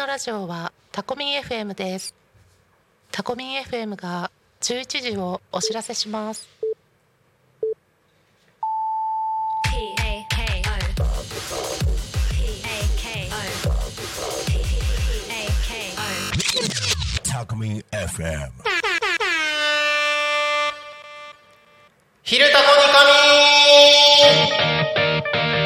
[0.00, 2.14] のラジオはタコミン FM です
[3.12, 4.30] タコミン FM が
[4.62, 6.48] 11時をお知らせします
[17.30, 18.48] タコミン FM
[22.22, 22.64] 昼タコ
[25.44, 25.59] に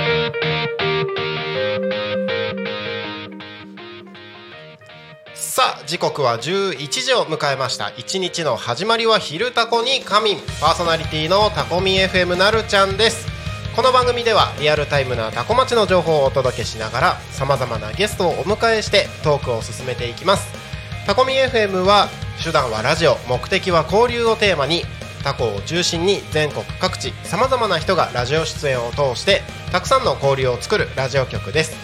[5.57, 7.93] さあ時刻は11時を迎えました。
[7.97, 10.39] 一日の始まりは昼タコに仮眠。
[10.61, 13.29] パーソナリティのタコミ FM なるちゃんです。
[13.77, 20.49] この番組ではリアルタイムなタコ町の情報をお届けしながらさまざまなゲストをお迎えしてトークを進めていきます。
[21.07, 22.09] タコミ FM は
[22.43, 24.83] 手段はラジオ目的は交流をテーマに
[25.23, 31.84] タコを中心に全国各地さまざまな人がラジオ出演を通してたくさんの交流を作るラジオ局です。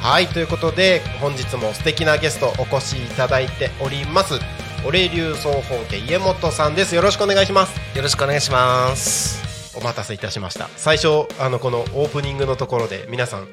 [0.00, 4.40] はいということで本日も素敵なゲストお越しいただいております。
[4.82, 6.94] お礼流総本家家元さんです。
[6.94, 7.78] よろしくお願いします。
[7.94, 9.76] よろしくお願いします。
[9.76, 10.70] お待たせいたしました。
[10.76, 13.48] 最初あのこのオープニングのところで皆さん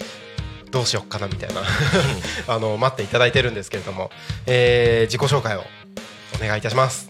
[0.72, 1.64] どうしよっかなみたいな。
[2.48, 4.10] あの待っていただいてるんですけれども、
[4.46, 5.66] えー自己紹介を
[6.38, 7.10] お願いいたします。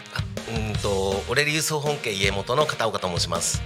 [0.52, 3.62] うんと俺流総本家家元の片岡と申します。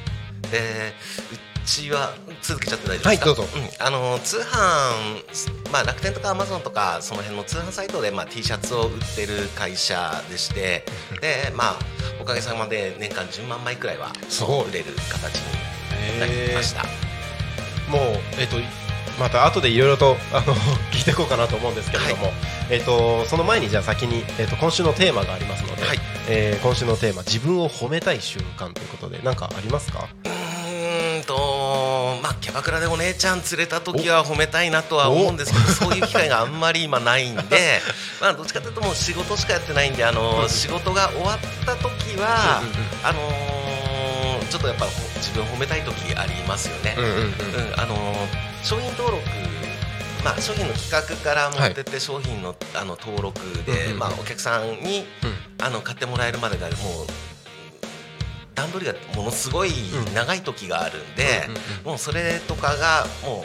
[0.50, 0.92] で
[1.32, 2.12] うちは
[2.42, 3.08] 続けちゃって大丈夫ですか？
[3.08, 3.46] はいどうぞん
[3.86, 10.84] あの通販まあ楽天とかアマゾンとかその辺の通販サイトでまあ T シャツを売ってる会社でして、
[11.20, 11.78] でまあ
[12.20, 14.12] おかげさまで年間10万枚くらいは
[14.68, 15.38] 売れる形
[16.14, 16.82] になりました。
[17.90, 18.02] もう
[18.38, 18.56] えっ、と
[19.20, 20.54] また後でいろいろとあの
[20.92, 22.32] 聞いていこうかなと思うんですけれども、
[22.70, 25.98] えっ、とその前にじゃあ先にえっ、と今週のテーマがありますので、はい
[26.28, 30.08] えー今週のテーマ自分を褒めたい瞬間ということで何かありますか？
[31.22, 37.80] うーんとまあキャバクラでお姉ちゃん連れた時は褒めたいなとは思うんですけどそういう機会があんまり今ないんで
[38.20, 42.62] まあどっちかというともう仕事しかやってないんであの仕事が終わった時は
[43.02, 43.62] あのー
[44.50, 46.94] ちょっとやっぱほ自分褒めたい時ありますよね。
[46.98, 47.22] うんうんうん。
[47.22, 47.22] う
[47.70, 49.22] んあのー商品登録
[50.24, 55.04] まあ、商品の企画から持ってって商品の,、あの登録で、まあ、お客さんに、
[55.60, 57.06] あの買ってもらえるまでがもう
[58.54, 59.72] 段取りがものすごい
[60.14, 61.48] 長い時があるんで、
[61.84, 63.44] もうそれとかがも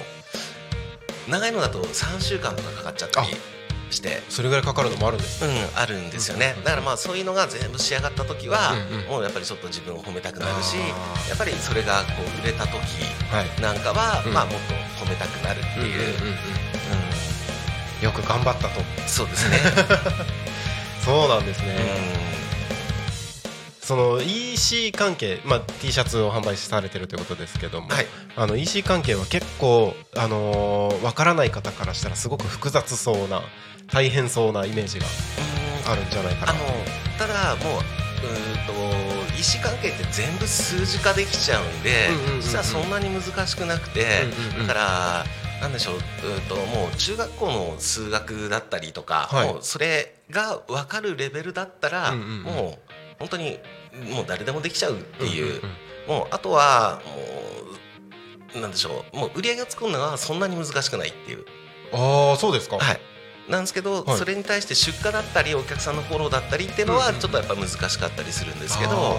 [1.28, 3.28] う長いのだと3週間とかかかっちゃったり
[3.90, 4.22] して。
[4.30, 5.68] それぐらいかかるのもあるんですね。
[5.74, 8.76] うん、あるんですよね、だからまあそういうのが全部仕上がった時は、
[9.10, 10.78] もうやっぱりちょっと自分を褒めたくなるし
[11.30, 12.78] やっぱりそれがこう売れた時
[13.32, 13.62] はい。
[13.62, 14.34] なんかは、うん。
[14.34, 16.38] まあもっと褒めたくなるっていう、うん
[18.02, 18.82] よく頑張ったと。
[19.08, 19.58] そうですね、
[21.04, 22.37] そうなんですね。
[23.88, 28.06] うその EC 関係、まあ、T シャツを販売されてるということですけども、はい。
[28.36, 33.42] あの EC 関係は結構、あのーわからない方からしたらすごく複雑そうな
[33.92, 35.06] 大変そうなイメージが
[35.86, 35.92] うん。
[35.92, 36.52] あるんじゃないかな。
[36.52, 36.62] あの
[37.18, 37.82] ただもう
[38.24, 42.42] うーんと医師関係って全部数字化できちゃうんで、うんうんうんうん。
[42.42, 45.26] 実はそんなに難しくなくて、うんうんうんだから
[45.62, 46.00] なんでしょうう
[46.48, 49.48] ともう中学校の数学だったりとか、はい。
[49.48, 52.44] もうそれが分かるレベルだったら、うんうんうん。
[52.44, 52.87] もう
[53.20, 53.60] 本当に
[54.14, 55.62] もう誰でもできちゃうっていう,、
[56.08, 57.02] もうあとは
[58.54, 61.46] もうなんでしょうもう売り上げを作るのはそんなに難しくないっていう。
[61.94, 63.00] ああそうですか、はい。
[63.50, 64.18] なんですけど、はい。
[64.18, 69.16] それに対して出荷だったりお客さんのフォローだったりっていうのはちょっとやっぱ難しかったりするんですけど、あ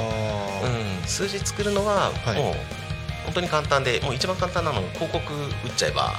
[1.01, 2.55] うん、数字作るのははいもう
[3.25, 6.15] 本当に簡単でもう一番簡単なのは広告打っちゃえば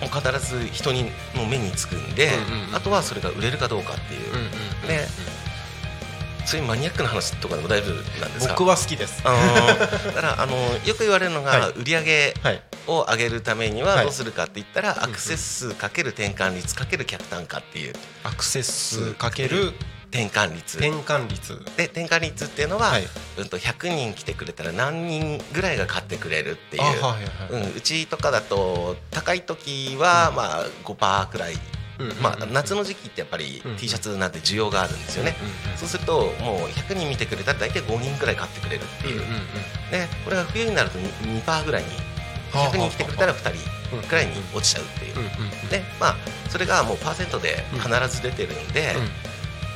[0.00, 1.04] もう必ず人に
[1.34, 2.74] の目につくんで、うんうんうん。
[2.76, 4.88] あとはそれが売れるかどうかっていう、ーうんうんうん。
[4.88, 5.06] ね
[6.44, 8.54] そういうマニアックな話とかでも大丈夫なんですか？
[8.54, 9.20] 僕は好きです。
[9.24, 10.54] あのだからあの
[10.86, 11.72] よく言われるのが、はい。
[11.72, 14.04] 売り上げはいを上げるためにははい。
[14.04, 17.94] どうするかって言ったら、んうんアクセス数かける転換率かける客単価っていう。
[18.22, 19.72] アクセス数かける
[20.24, 20.78] 転換率。
[20.78, 21.58] 転換率。
[21.76, 23.04] で転換率っていうのは、はい。
[23.38, 27.18] うん、と100人来てくれたら何人ぐらいが買ってくれるっていうあはいは
[27.50, 27.62] いはい。
[27.68, 31.54] うん、うちとかだと高い時はまあ5%くらい、
[32.20, 35.36] まあ、夏の時期ってやっぱりうん T シャツなんて需要があるんですよね、
[35.76, 39.20] そうするともう100人見てくれたら大体5人くらい買ってくれるっていう、
[39.90, 41.88] でこれが冬になると 2%, 2ぐらいに
[42.52, 46.16] はあ100人来てくれたら2うん人くらいに落ちちゃうっていう、うんうんうんでまあ
[46.48, 48.94] それがもうパーセントで必ず出てるんで、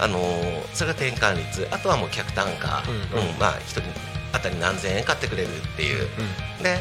[0.01, 3.39] あのーそれが転換率あとはもう客単価、うんうん。
[3.39, 3.83] まあ1人
[4.33, 6.09] 当たり何千円買ってくれるっていう、
[6.63, 6.79] で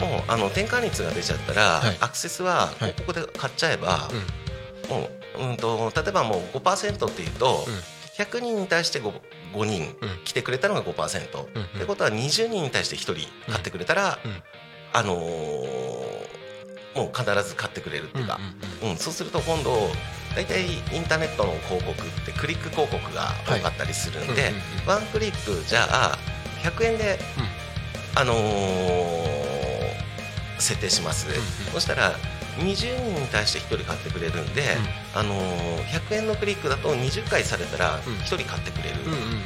[0.00, 1.96] もうあの転換率が出ちゃったら、はい。
[2.00, 2.92] アクセスははい。
[2.92, 4.96] 広告で買っちゃえば、うん。
[4.96, 8.24] もう、うん、と例えばもう5%っていうと、うん。
[8.24, 9.12] 100人に対して 5,
[9.54, 10.24] 5人うん。
[10.24, 13.14] 来てくれたのが5%、うんってことは20人に対して1人
[13.50, 14.30] 買ってくれたら、うん。
[14.32, 14.42] うん。
[14.92, 16.07] あのー
[16.94, 18.38] もう必ず買ってくれるっていうか、
[18.82, 19.88] うんそうすると今度
[20.34, 24.52] 大体インターネットの広告ってクリック広告が多かったりするんで、はい
[24.86, 26.18] ワンクリックじゃあ
[26.62, 27.18] 100円で、
[28.14, 29.38] あのー
[30.58, 31.32] 設定します、ん
[31.72, 32.12] そしたら
[32.58, 32.74] 20
[33.14, 34.62] 人に対して1人買ってくれるんで、
[35.14, 38.14] あのー100円のクリックだと20回されたらうん。
[38.14, 38.96] 1人買ってくれる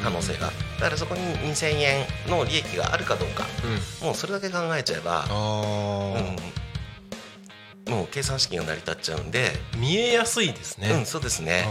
[0.02, 0.46] 可能性が。
[0.46, 0.52] だ
[0.86, 3.44] からそこに2000円の利益があるかどうか。
[4.00, 4.06] うん。
[4.06, 6.36] もうそれだけ考えちゃえば、うん、
[7.88, 10.90] もう計算式が成り立っちゃうんで、見えやすいですね。
[10.90, 11.64] うん、そうですね。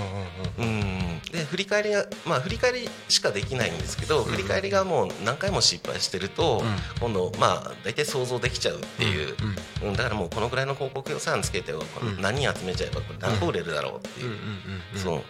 [0.58, 6.62] うんうんうんうん、で振り返りがまあ振り返りしかできないんですけど、振り返りがもう何回も失敗してると、
[7.00, 9.36] 今度まあ大体想像できちゃうっていう、
[9.82, 11.74] うんうんだからもうこのぐらいの広告予算つけて
[12.20, 14.46] 何人集めちゃえばこれ何個売れるだろうっていう、うんうんうん
[14.94, 15.00] うん。
[15.00, 15.24] そう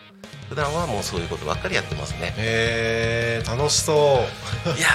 [0.50, 2.34] 普段はもうそういうことばっかりやってますね。
[2.38, 3.96] へえ楽しそう。
[4.78, 4.88] いや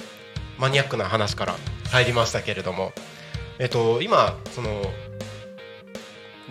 [0.59, 1.55] マニアックな話から
[1.91, 2.93] 入りましたけれども、
[3.59, 4.83] えっと今その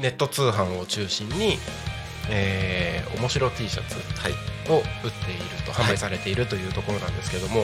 [0.02, 1.58] ネット通販を中心に、
[2.30, 4.34] えー、面白 T シャツはい。
[4.70, 7.64] を売っていると販売されているというところなんですけども、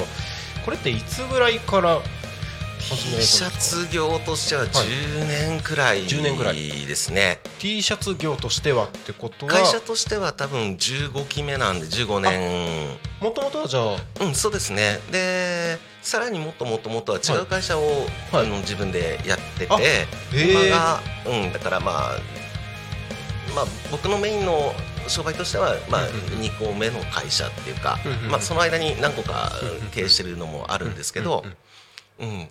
[0.66, 2.00] これっていつぐらいから
[2.80, 6.56] T シャツ業としては10年くらい10年くらい。
[6.88, 9.52] ですね T シャツ業としてはってことは？
[9.52, 12.98] 会社としては多分15期目なんで15年。
[13.22, 15.00] もともとはじゃあうんそうですね。
[15.12, 15.78] で
[16.08, 17.82] さらにもっともっともっとは違う会社を、
[18.32, 18.46] はい。
[18.46, 22.12] あの自分でやってて、今が、うん、だからまあ
[23.54, 24.72] まあ僕のメインの
[25.10, 26.24] 商売としては、まあ、うんうんうん。
[26.44, 27.98] 2個目の会社っていうか、
[28.32, 29.52] まあ、その間に何個か
[29.92, 31.44] 経営してるのもあるんですけど、
[32.20, 32.48] うん、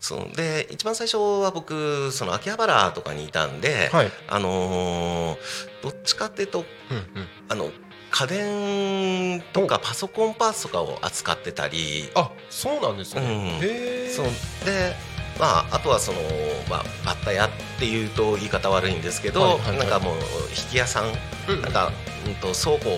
[0.00, 4.10] そうで一番最初は僕その秋葉原とかにいたんで、はい。
[4.28, 5.38] あのー
[5.84, 7.04] どっちかっていうとうんうん。
[7.48, 7.70] あの
[8.10, 12.10] 家電とかパソコンパーツとかを扱ってたり。
[12.14, 14.10] あそうなんですね、うん。
[14.10, 14.26] そう。
[14.64, 14.94] で
[15.38, 16.18] まああとはその、
[16.68, 19.78] まあ、バッタ屋っていうと言い方悪いんですけど、はいはいはい。
[19.78, 20.16] なんかもう
[20.50, 21.12] 引き屋さん、
[21.48, 21.62] うん。
[21.62, 21.92] なんか、
[22.26, 22.88] うん、と倉庫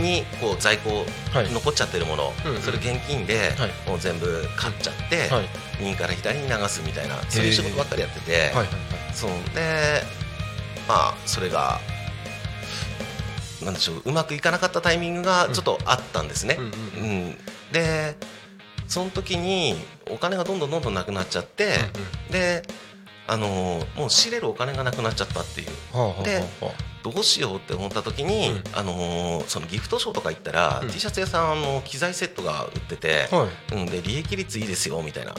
[0.00, 1.52] にこう在庫はい。
[1.52, 2.62] 残っちゃってるもの、うんうん。
[2.62, 3.88] それ現金ではい。
[3.88, 5.48] もう全部買っちゃって、はい。
[5.78, 8.66] 右から左に流すみたいなそういう仕事ばっかりやってて、はいはい。
[9.12, 9.30] そう。
[9.54, 10.02] で
[10.88, 11.80] まあそれが
[13.62, 16.56] なんでしょううまくいかなかったタイミングがちょっとあったんですね。
[16.58, 17.38] うんうんうん。
[17.72, 18.16] で
[18.86, 19.74] その時に
[20.10, 21.74] お金がどんどんどんどんなくなっちゃって、
[22.30, 22.62] で
[23.26, 25.68] あのーもう仕入れるお金がなくなっちゃったっていう。
[25.96, 26.44] はあはあはあで
[27.02, 28.62] どうしようって思った時に、うん。
[28.74, 30.88] あのーそのギフトショーとか行ったら、うん。
[30.88, 33.74] T シャツ屋さんの機材セットが売ってて、はい。
[33.74, 35.34] うん、で利益率いいですよみたいな、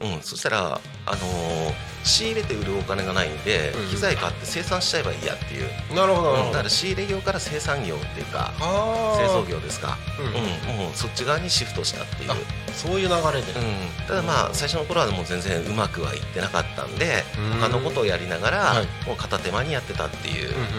[0.00, 0.14] うん。
[0.14, 3.90] うん、そしたら、あのー仕入れて売るお金がないんで、うん。
[3.90, 10.26] 機材買って生産しちゃえばいいやっていう、なるほどだから仕入れ業から生産業っていうかあ製造ー業ですか、うん。
[10.26, 10.78] うん。
[10.84, 12.30] もうそっち側にシフトしたっていう。
[12.30, 12.36] あ
[12.72, 17.60] そういう流れで、うん、ただまあ最初の頃はもう全然うまくはいってなかったんでうん。
[17.60, 18.84] 他のことをやりながらはい。
[19.04, 20.70] もう片手間にやってたっていう、うんうんうんう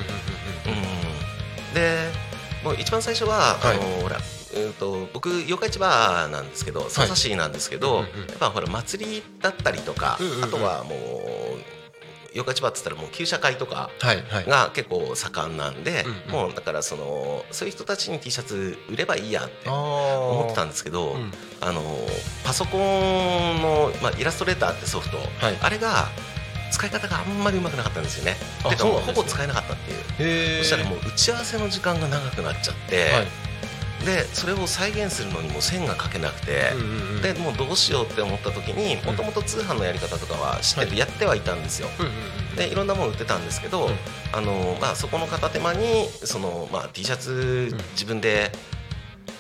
[1.74, 2.10] んで
[2.64, 3.76] もう一番最初は、はい。
[3.76, 4.18] あのほら
[4.66, 10.44] うんと僕八日市場なんですけど匝瑳市なんですけど、うんうんやっぱほら祭りだったりとか、うんうんうん。
[10.44, 10.98] あとはもう
[12.36, 14.46] 八日市場っつったらもう旧社会とかはいはい。
[14.46, 16.48] が結構盛んなんで、うんうん。
[16.48, 21.32] もうだからそのそういう人たちに T シャツ売ればいいやって思思ってたんですけど、うん。
[21.62, 21.82] あの
[22.44, 25.58] パソコンの、まあ、イラストレーターってソフト、はい。
[25.62, 26.10] あれが
[26.72, 28.36] 使い方があんまりうまくなかったんですよね。
[28.64, 29.14] あてかそうなんですね。
[29.16, 30.64] ほぼ使えなかったっていう。
[30.64, 33.47] そしたらもう打ち合わせの時間が長くなっちゃって、はい
[34.08, 41.88] でそれを再現するのにも線が書けなくて、うんうんうんでもうどうしようって思った時にもともと通販のやり方とかは知っててやってはいたんですよ。
[42.00, 42.56] うんうんうん。
[42.56, 43.94] でいろんなもの売ってたんですけど、うん。
[44.34, 47.78] あのまあ、そこの片手間にその、まあ、T シャツうん。
[47.94, 48.52] 自分で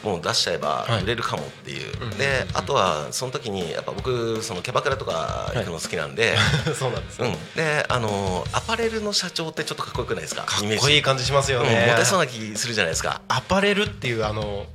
[0.04, 1.04] もう出しちゃえばはい。
[1.04, 6.36] 売れるかもっていう、うんうんうんであとはその時にやっぱ僕そのキャバクラとか行くの好きなんで、
[6.78, 7.32] そうなんですうん。
[7.32, 10.44] ね、であのアパレルの社長ってちょっとかっこよくないですか？
[10.44, 13.22] かっこいい感じしますよね、うんモテそうな気するじゃないですか。
[13.28, 14.66] アパレルっていうあの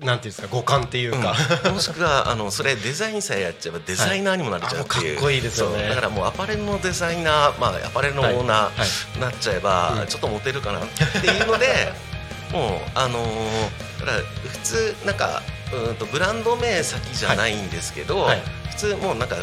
[0.00, 0.48] なんていうんですか？
[0.50, 1.34] 五感っていうか、
[1.64, 1.72] うん。
[1.74, 5.88] もしくはあのそれデザインさえやっちゃえばデザイナーにもなれちゃうっていう、はいかっこいいですよね。
[5.88, 8.78] だからもうアパレルのデザイナー、まあ、アパレルのオーナー、はい。
[8.78, 8.84] は
[9.18, 9.20] い。
[9.20, 10.06] なっちゃえば、うん。
[10.06, 11.92] ちょっとモテるかなっていうので
[12.52, 15.42] もうあのーだから普通なんか
[15.88, 18.42] うんとブランド名先じゃないんですけど、はい。
[18.70, 19.36] 普通もうなんか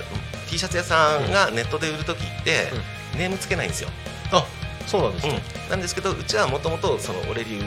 [0.50, 2.68] T シャツ屋さんがネットで売る時って、
[3.18, 3.90] ネームつけないんですよ、
[4.32, 4.46] あ
[4.88, 5.70] そうなんですね、うん。
[5.70, 7.62] なんですけどうちはもともとその俺流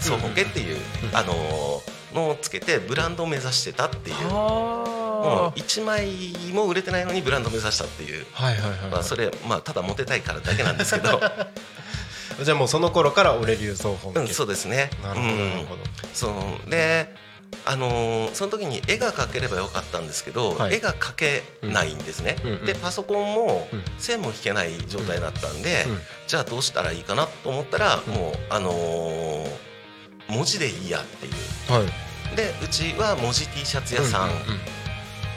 [0.00, 0.76] 総本家っていう、
[1.10, 1.16] うん。
[1.16, 4.16] あのーのをつけてブランドを目指してたっていう。
[4.28, 11.18] はうん、1枚も売れてないのにブランド目指したっていう、はいはいはい、まあ、それ、まあ、ただモテたいからだけなんですけど、
[12.42, 14.90] じゃあもうその頃から俺流総本家、うん、そうですね。
[15.02, 15.38] なるほどうん。
[15.50, 16.28] なるほど、そ
[16.66, 16.70] う。
[16.70, 17.14] で
[17.66, 20.74] あのーその時に絵が描ければよかったんですけど、はい。
[20.74, 22.50] 絵が描けないんですね、うん。
[22.50, 22.58] うん。
[22.60, 22.66] うん。
[22.66, 23.82] でパソコンもうん。
[23.98, 25.98] 線も引けない状態だったんで、うん。
[26.26, 28.14] じゃあどうしたらいいかなと思ったら、うん。
[28.14, 29.50] もうあのー
[30.28, 31.72] 文字でいいやっていう。
[31.72, 32.36] はい。
[32.36, 34.34] でうちは文字 T シャツ屋さんうん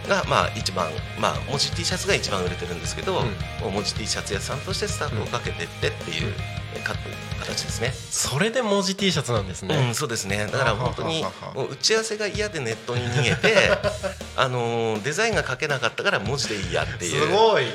[0.07, 0.89] が、まあ一番、
[1.19, 3.21] まあ、文字 T シャツが一番売れてるんですけど、
[3.61, 6.33] 文字 T シャツ屋さんとしてスタートをかけてってっていう、
[6.79, 6.95] か
[7.39, 7.91] 形ですね。
[7.91, 10.47] それで文字 T シャツなんですね、うん、そうですね。
[10.51, 11.23] だから本当に
[11.55, 13.71] 打ち合わせが嫌でネットに逃げて
[14.35, 17.21] あのーデザインが書けなかったから文字でいいやっていう。
[17.21, 17.65] すごい。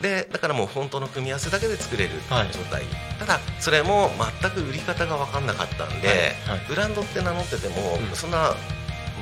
[0.00, 2.48] でだからもう本当の組み合わせだけで作れる状はい。
[2.70, 2.84] 態、
[3.18, 6.64] ただそれも全く売り方が分かんなかったんで、はいはい。
[6.68, 8.16] ブランドって名乗ってても、うん。
[8.16, 8.54] そんな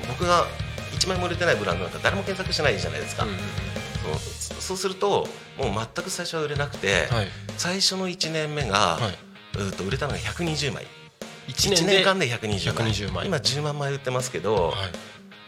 [0.06, 0.46] 僕が
[0.98, 3.38] 1枚も売れてないブランドなんか誰も検索しないじゃないですか、うんうん
[4.12, 7.26] うんそうそうするともう全く最初は売れなくて、はい。
[7.56, 8.98] 最初の1年目が、は
[9.54, 10.84] うーと売れたのが120枚。
[10.84, 10.86] い、
[11.52, 12.92] 1 1年間で120枚。
[12.92, 13.26] 120枚。
[13.26, 14.74] 今10万枚売ってますけど、はい。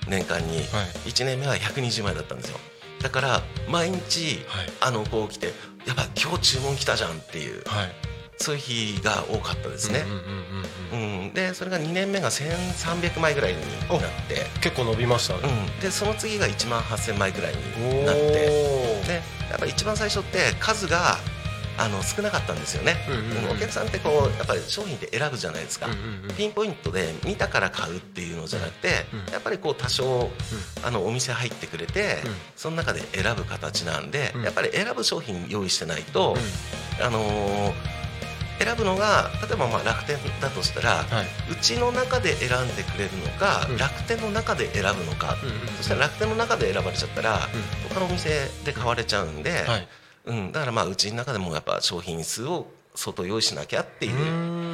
[0.08, 0.58] 年間に。
[0.58, 0.64] はい。
[1.10, 2.58] 1年目は120枚だったんですよ。
[3.00, 4.66] だから毎日はい。
[4.80, 5.54] あのこう来て
[5.86, 7.62] やっぱ今日注文来たじゃんっていう
[8.40, 10.04] はいそういう日が多かったですね。
[11.34, 15.40] でそれが2年目が1300枚ぐらいになって、結構伸びましたね。
[15.44, 17.58] うん、でその次が1万8000枚ぐらいに
[18.02, 18.22] おなって。
[19.04, 19.06] ー。
[19.06, 21.16] でやっぱり一番最初って数が
[21.76, 23.56] あの少なかったんですよね、うんうんうん。
[23.56, 25.98] お客さんってこうやっぱり商品って選ぶじゃないですか、うんうん
[26.30, 30.30] うんピンポイントで見たから買うっていうのじゃなくて、うんやっぱりこう多少、
[30.82, 32.32] あのお店入ってくれて、うん。
[32.56, 34.42] その中で選ぶ形なんで、うん。
[34.42, 36.36] やっぱり選ぶ商品用意してないと、
[37.02, 37.99] あのー
[38.60, 41.26] 選ぶのが例えばまあ楽天だとしたら、はい。
[41.50, 43.78] うちの中で選んでくれるのか、うん。
[43.78, 45.66] 楽天の中で選ぶのか、うんうんうん。
[45.78, 47.38] そしたら楽天の中で選ばれちゃったら、う
[47.88, 49.88] 他のお店で買われちゃうんで、はい。
[50.26, 54.70] うん、だからまあうちの中でもやっぱ商品数を相当用意しなきゃっていう。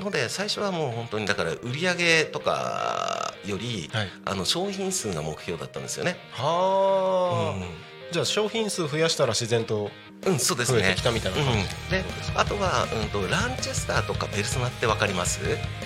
[0.00, 4.08] ので最初はもう本当にだから売り上げとかより、はい。
[4.26, 6.16] あの商品数が目標だったんですよね。
[6.32, 9.90] はあ、じゃあ商品数増やしたら自然と
[10.26, 10.80] うん、うん、そうですね。
[10.80, 11.02] 増えてき。
[11.02, 11.46] たみたいなうん。
[11.46, 15.40] 感じ、であとは、うん、とランチェスターとかペルソナって分かります、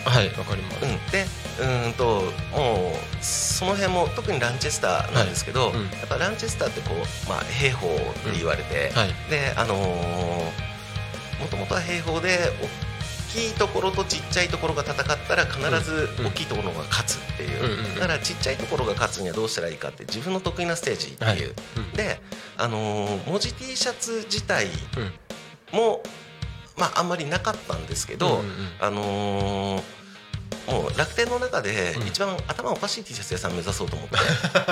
[0.04, 1.26] はいわかります、うん、で
[1.87, 2.23] うんと
[2.57, 5.73] もうその辺も特にランチェスターなんですけど、はい。
[5.75, 9.09] うんやっぱランチェスターってこう、まあ、兵法って言われて、はい。
[9.31, 10.75] であのー
[11.40, 12.38] もともとは兵法で
[12.93, 12.93] 大
[13.34, 16.26] きいところとちっちゃいところが戦ったら必ずうん。
[16.26, 21.46] 大きいところが勝つっていう、だからちっちゃいところが勝つにはどうしたらいいかって自分の得意なステージってい。
[21.46, 21.54] う、
[21.96, 22.20] で、
[22.56, 24.66] あのー文字 T シャツ自体
[25.72, 25.78] うん。
[25.78, 26.02] も、
[26.76, 28.42] まあ、あんまりなかったんですけど、
[28.80, 29.82] あのー
[30.66, 32.06] もう楽天の中でうん。
[32.09, 34.16] 一番頭おかしい T シャツ屋さん目指そうと思って、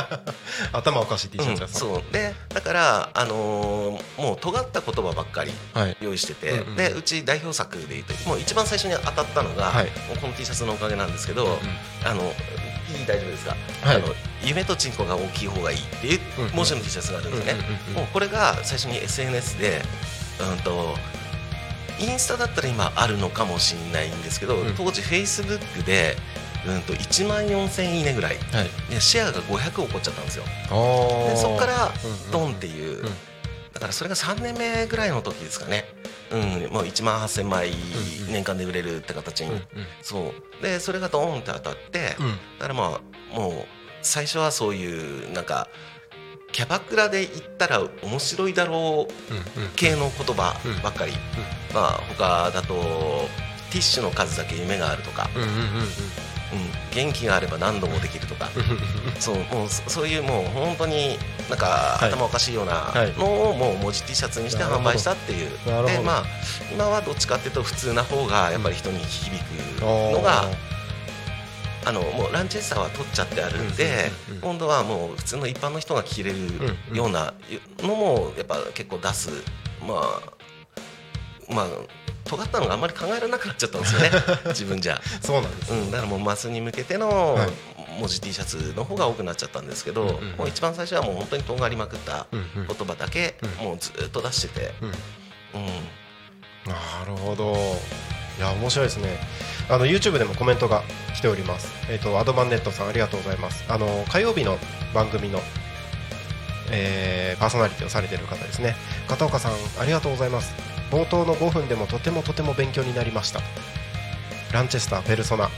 [0.72, 1.72] 頭おかしい T シャツ屋うん。
[1.72, 2.12] さん、そう。
[2.12, 5.96] でだから、あのーもう尖った言葉ばっかりはい。
[6.00, 6.76] 用意してて、うんうんうん。
[6.76, 9.86] でうち代表作でいうともう一番最初に当たったのが、はい。
[10.08, 11.58] もうこの T シャツのおかげなんですけど、うん
[12.08, 12.32] あの
[12.92, 13.96] いい大丈夫ですか、はい。
[13.96, 17.94] あの夢とチンコが大きい方がいいっていううんうん文字の T シャツがあるんですね、うんうんうんうん。
[17.94, 19.82] もうこれが最初に SNS で、
[20.40, 20.96] うん、と
[22.02, 24.74] インスタだったら今あるのかもしれないんですけど、うん。
[24.74, 26.16] 当時 Facebook で、
[26.66, 28.92] うん、と1万4000いいねぐらいはい。
[28.92, 30.44] でシェアが500起こっちゃったんですよ。
[30.44, 32.16] でそこからうんうん。
[32.24, 33.04] うんドンっていう、うん。
[33.72, 35.84] だからそれが3年目ぐらいの時ですかね、
[36.30, 36.40] うん、
[36.72, 39.62] もう1万8000枚うんうん年間で売れるって形に、うんうん。
[40.02, 40.62] そう。
[40.62, 42.30] でそれがドーンって当たって、うん。
[42.58, 43.00] だからま
[43.34, 43.52] あもう
[44.02, 45.68] 最初はそういうなんか
[46.52, 49.12] キャバクラで行ったら面白いだろう
[49.76, 51.14] 系の言葉ばっかり、ん。
[51.74, 52.74] まあ他だと
[53.70, 55.44] ティッシュの数だけ夢があるとか、うん
[56.94, 58.50] 元気があれば何度もできるとか、
[59.18, 61.16] そうもうそそういうもう本当に
[61.48, 62.04] なんかい。
[62.04, 63.18] 頭おかしいようなはい。
[63.18, 65.48] のをもう文字 T シャツにして販売したっていう。
[65.86, 66.24] でまあ
[66.70, 70.44] 今はどっちかっていうと普通な方がやっぱり人に響くのが、
[71.84, 76.38] あのもうランチェスターは取っちゃってあるんで、今度はもう普通の一般の人が着れる
[76.92, 77.34] ような
[77.80, 79.30] のもやっぱ結構出す。
[79.86, 81.66] まあまあ
[82.24, 84.10] 尖ったのがあんまり考えられなくなっちゃったんですよね。
[84.46, 85.00] 自分じゃ。
[85.20, 87.50] そうなんですうん、だからもうマスに向けてのはい。
[87.98, 93.64] 文字 T シャツの方が多くなっちゃったんですけど、もう一番最初はもう本当にとんがりまくった言葉だけうん。
[93.64, 94.88] もうずっと出してて、うん。
[94.88, 95.66] うん。
[96.64, 97.54] なるほど
[98.38, 99.18] いや面白いですね。
[99.68, 100.82] あの YouTube でもコメントが
[101.14, 101.72] 来ております。
[101.90, 103.64] えっ、とアドバンネットさんありがとうございます。
[103.68, 104.58] あの火曜日の
[104.94, 105.40] 番組の
[106.70, 108.74] えーパーソナリティをされている方ですね。
[109.08, 110.54] 片岡さんありがとうございます。
[110.90, 113.40] 冒頭の5分でもとてもとても勉強になりました。
[114.52, 115.48] ランチェスターペルソナ。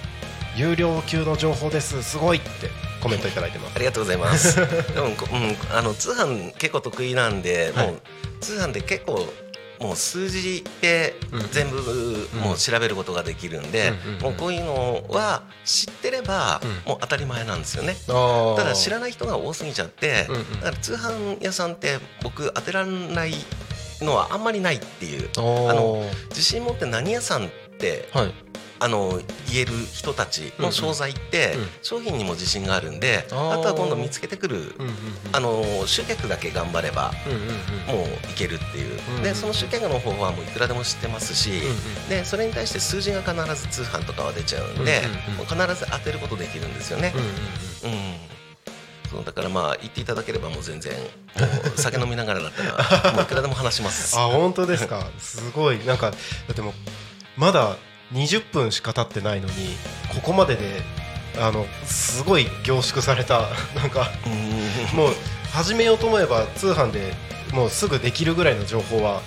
[0.56, 2.02] 有料級の情報です。
[2.02, 2.48] すごいって
[3.02, 3.76] コメントいただいてます。
[3.76, 4.54] ありがとうございます。
[4.94, 7.86] でも、こうん、あの通販結構得意なんで、はい。
[7.88, 8.00] もう
[8.40, 9.28] 通販で結構
[9.80, 11.40] もう数字でうん。
[11.50, 11.76] 全部
[12.42, 16.90] もう調べることができるんで、もうこういうのは知ってればうん。
[16.90, 17.96] もう当たり前なんですよね。
[18.08, 20.26] あただ知ららない人が多すぎちゃって、
[20.62, 23.34] だから通販屋さんって僕当てられない
[24.00, 25.28] のはあんまりないっていう。
[25.36, 28.34] ああの自信持って何屋さんってはい
[28.84, 29.18] あの
[29.50, 31.60] 言える人たちの商材ってうん。
[31.62, 33.52] うん商品にも自信があるんで、あー。
[33.60, 34.94] あとは今度見つけてくる、うんうんうん。
[35.32, 38.00] あの集客だけ頑張ればうんうんうん。
[38.00, 47.12] もういけるっていう、うんうんでその集客の方法はもういくらでも知ってますし、うんうんでそれに対して数字が必ず通販とかは出ちゃうんで、うんうんうん必ず当てることできるんですよね。
[47.84, 47.98] うんうんうん。
[47.98, 48.14] うん。
[49.10, 50.92] そうだからまあ言っていただければもう全然
[51.76, 52.62] 酒飲みながらだった
[53.08, 54.16] らもういくらでも話します。
[54.18, 55.06] あ本当ですか。
[55.18, 55.84] すごい。
[55.84, 56.16] なんかだ
[56.52, 56.74] ってもう
[57.36, 57.76] まだ
[58.12, 59.52] 20分しか経ってないのに
[60.14, 60.82] ここまでで
[61.38, 64.96] あのすごい凝縮された なんかうん。
[64.96, 65.14] もう
[65.52, 67.14] 始めようと思えば通販で
[67.52, 69.22] もうすぐできるぐらいの情報は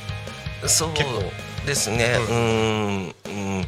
[0.66, 1.24] そう結構。
[1.66, 3.62] ですね、ううん、うん、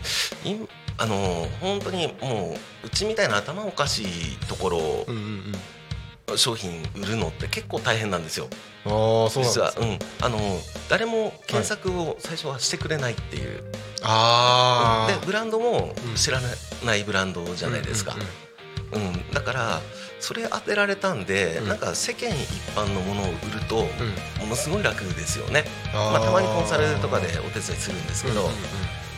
[0.45, 0.55] い
[0.97, 5.53] あの本当にもううちみたいな頭おかしいところをうんうん。
[6.37, 8.47] 商品売るのって結構大変なんですよ。
[8.85, 10.39] うんああそうなんです実は、うん、あの
[10.89, 13.63] 誰も検索を最初はしてくれないっていう、
[14.01, 16.39] あでブランドも知ら
[16.85, 19.81] ないブランドじゃないですか、うんうんだから
[20.19, 21.67] それ当てられたんで、うん。
[21.67, 23.85] なんか世間一般のものを売ると、
[24.41, 25.63] ものすごい楽ですよね、
[25.93, 28.43] まあ、たまにコンサルとかでお手伝いするんですけど、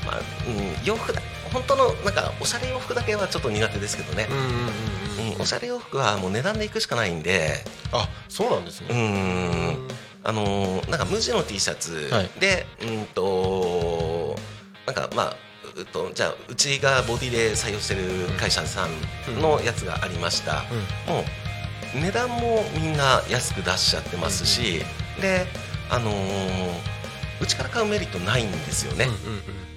[0.05, 1.21] まあうん、洋服だ
[1.53, 4.27] 本当のなんかおしゃれ洋服だけはちょっと苦手ですけどね。
[4.29, 5.33] うん、うんうんうん。
[5.35, 7.63] うんおしゃれ洋服はもう値段でいくしかないんで。
[7.91, 9.77] あそうなんですうねん。
[10.23, 12.29] あのーなんか無地の T シャツはい。
[12.39, 14.35] で、うんと
[14.85, 15.35] なんかまあ
[15.75, 18.01] うっとじゃあうちがボディで採用してる
[18.37, 20.63] 会社さんのやつがありました、
[21.07, 21.23] も
[21.95, 24.83] う値段もみんな安く出しちゃってますし、
[25.21, 25.45] で
[25.89, 27.00] あのー
[27.41, 29.07] うちから買うメリットないんですよね、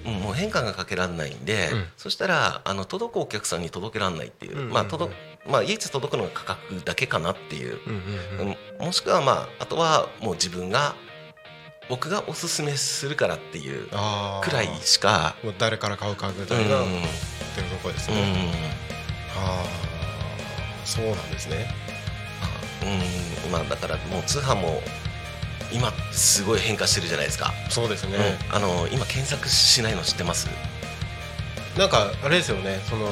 [0.05, 1.85] うんもう変化がかけられないんで、うん。
[1.97, 4.73] そしたらあの届くお客さんに届けられないっていう、うんうんうん。
[4.73, 5.11] まあ届
[5.47, 8.03] まあ唯一届くのが価格だけかなっていう、うん
[8.39, 8.55] うんうん。
[8.79, 10.95] うんもしくはまああとはもう自分が
[11.89, 13.87] 僕がおすすめするからっていう
[14.43, 16.85] くらいしか、もう誰から買うかぐうんらいがっ
[17.55, 18.53] てるところですうんね、
[19.35, 21.67] ああそうなんですね。
[23.45, 23.51] うん。
[23.51, 24.81] まあだからもう通販も
[25.75, 28.17] 今すごい変化してるじゃないですか、そうですね、
[28.49, 28.55] うん。
[28.55, 30.47] あの今検索しないの知ってます？
[31.77, 32.79] なんかあれですよね。
[32.89, 33.09] その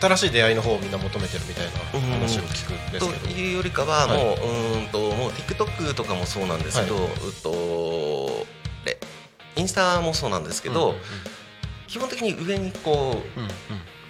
[0.00, 1.70] 新しい出会いの方をみんな求めてるみたいな
[2.18, 4.24] 話を聞くんですとけど、いうよりかははい。
[4.24, 7.08] もう,、うーんともう TikTok とかもそうなんですけど、はうっ
[7.42, 8.46] と
[8.84, 8.98] で
[9.56, 10.96] インスタもそうなんですけど、うん。
[11.86, 13.46] 基本的に上にこううん。
[13.46, 13.52] うん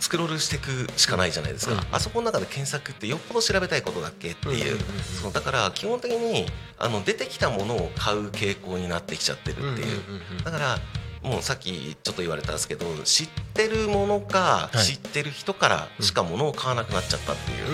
[0.02, 1.80] スクロールしていくしかないじゃないですか、うん。
[1.92, 4.78] あそこの中で検索ってよっぽど調べたいことだっけっていう,、
[5.22, 10.78] そうだから基本的にあの出てきたものを買う傾向になってきちゃってるっていう,、だから
[11.22, 17.66] もうさっきちょっと言われたんですけど知ってるものか、はい知ってる人からしかものを買わなくなっちゃったっていう。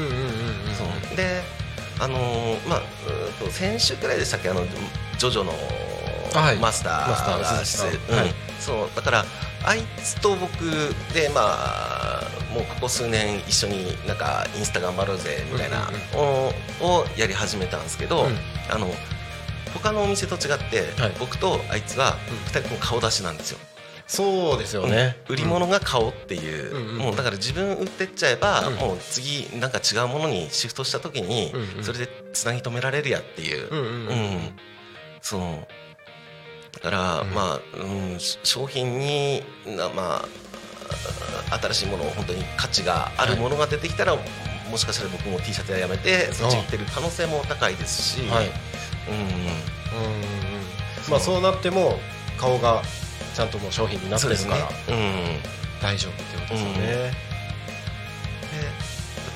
[0.77, 1.17] そう。
[1.17, 1.43] で
[1.99, 2.81] あのーまあ
[3.43, 4.51] と先週くらいでしたっけ？
[4.51, 4.67] あの
[5.19, 5.53] ジョジョの
[6.35, 6.57] はい。
[6.59, 8.29] マスターマスターが鈴木さん出演はい。
[8.29, 8.35] うん。
[8.61, 8.91] そう。
[8.95, 9.25] だから
[9.69, 10.55] あいつと僕
[11.13, 12.23] でまあ
[12.55, 18.37] もうここ数年一緒になんかインスタ頑張ろうぜみたいなうんををやり始めたんですけど、うん。
[18.71, 18.89] あの
[19.75, 21.17] 他のお店と違って、はい。
[21.21, 22.37] 僕とあいつはうん。
[22.47, 23.59] 2人とも顔出しなんですよ。
[24.07, 28.77] そうですよね、売り物が顔っていう、もうだから自分売ってっちゃえば、うん。
[28.77, 31.53] もう次なんか違うものにシフトした時に、
[31.83, 33.91] それでつなぎ止められるやっていう、うんうんうん。
[33.91, 34.59] うん。
[35.21, 35.88] そう
[36.83, 37.31] だから、うん。
[37.35, 40.25] まあ、うん、し商品になま
[41.51, 44.17] あ新しいもの本当に価値があるものが出てきたら、
[44.71, 48.51] もしかしたら僕も T シャツはやめてそっち行ってる可能性も高いですし、はい。
[49.09, 49.15] うん。
[49.15, 49.41] うんうんうん。
[51.11, 51.41] まあそう。
[51.41, 51.99] なっても
[52.39, 52.83] 顔が
[53.35, 55.59] ちゃんともう商品になってるから、うん。
[55.81, 57.11] 大丈夫ってことですよね、で例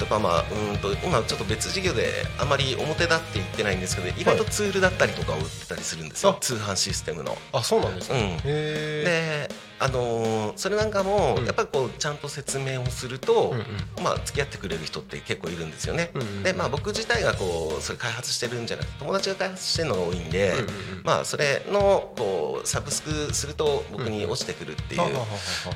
[0.02, 6.38] えばまあうんと今ちょっと別事業であまり表だって言ってないんですけど意外とツールだったりとかを売ってたりするんですよ、あ。
[6.40, 7.36] 通販システムの。
[7.52, 8.36] あそうなんですか、うん。
[8.38, 11.46] であのーそれなんかもうん。
[11.46, 13.62] やっぱりこうちゃんと説明をすると、うんう
[14.00, 14.04] ん。
[14.04, 16.11] まあ付き合ってくれる人って結構いるんですよね。
[16.14, 20.66] うんうんでまあ僕自体がこうそれ開発してるんじゃなくて友達が開発してるのが多いんで、うんうんうん。
[21.04, 25.00] まあそれのこうサブスクすると僕に落ちてくるっていう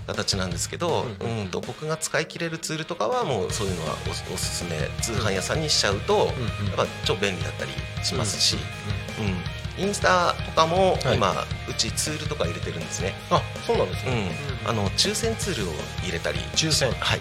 [0.07, 4.71] 形なんですけど、うんと僕が使い切れるツールとかはもうそういうのはおおすすめ
[5.03, 6.33] 通販屋さんにしちゃうと、や
[6.73, 7.71] っぱ超便利だったり
[8.05, 8.57] しますし、
[9.19, 11.17] うんインスタとかもはい。
[11.17, 11.33] 今、
[11.69, 13.15] うちツールとか入れてるんですね。
[13.31, 14.13] あそうなんですうん。
[14.15, 14.31] ね、
[14.67, 16.39] あの抽選ツールを入れたり。
[16.55, 16.93] 抽選。
[16.93, 17.21] はい。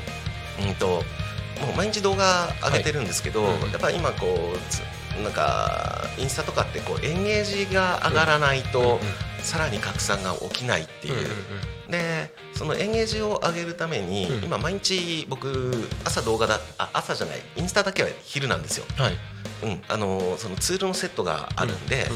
[0.67, 3.53] うんともう毎日動画上げてるんですけど、はい。
[3.55, 3.71] うん。
[3.71, 4.81] やっぱり今こうつ
[5.23, 8.99] なんかインスタとかってこうエンゲージが上がらないと、うんうん
[9.45, 11.29] さらに拡散が起きないっていう、うんうん
[11.89, 14.43] でそのエンゲージを上げるために、うん。
[14.45, 15.71] 今毎日僕
[16.03, 19.13] 朝動画だあ朝じゃないインスタだけは昼なんですよ、はい。
[19.63, 22.07] うん、あのそのツールのセットがあるんで、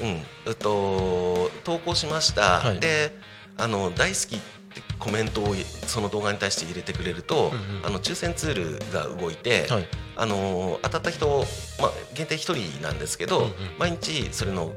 [0.00, 2.80] うんうんうん、えっと投稿しました、はい。
[2.80, 3.16] で
[3.56, 5.54] あの大好きってコメントを
[5.86, 7.86] その動画に対して入れてくれると、うんうん。
[7.86, 9.88] あの抽選ツールが動いて、はい。
[10.16, 11.44] あの当たった人、
[11.80, 13.52] まあ、限定1人なんですけど、うんうん。
[13.78, 14.72] 毎日それの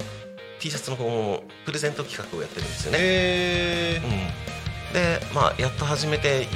[0.62, 2.97] T シャツの方のプレゼント企画をやってるんですよね。
[3.02, 6.47] へうん、で、まあ、やっと始めて1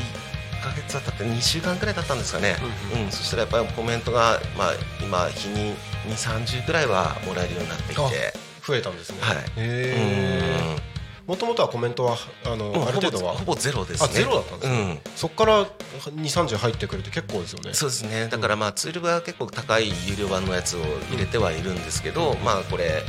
[0.63, 2.55] ヶ月は経って2週間くらい経ったんですかね、
[2.93, 3.11] うんうん。
[3.11, 5.73] そしたらやっぱりコメントが、まあ、今日に
[6.07, 8.45] 2 3 0くらいはもらえるようになってきて。
[8.65, 9.17] 増えたんですね。
[9.21, 9.37] はい。
[9.37, 10.94] へえ
[11.27, 13.33] もともとはコメントはあの、うんある程度は？
[13.33, 14.09] ほぼゼロですね。
[14.09, 15.01] あゼロだったんですね。
[15.05, 15.11] うん。
[15.15, 15.69] そこから2
[16.11, 17.73] 3 0入ってくるって結構ですよね。
[17.73, 18.27] そうですね。
[18.27, 23.01] だからまあツールは結構高い有料版のやつを入れてはいるんですけど、まあこれ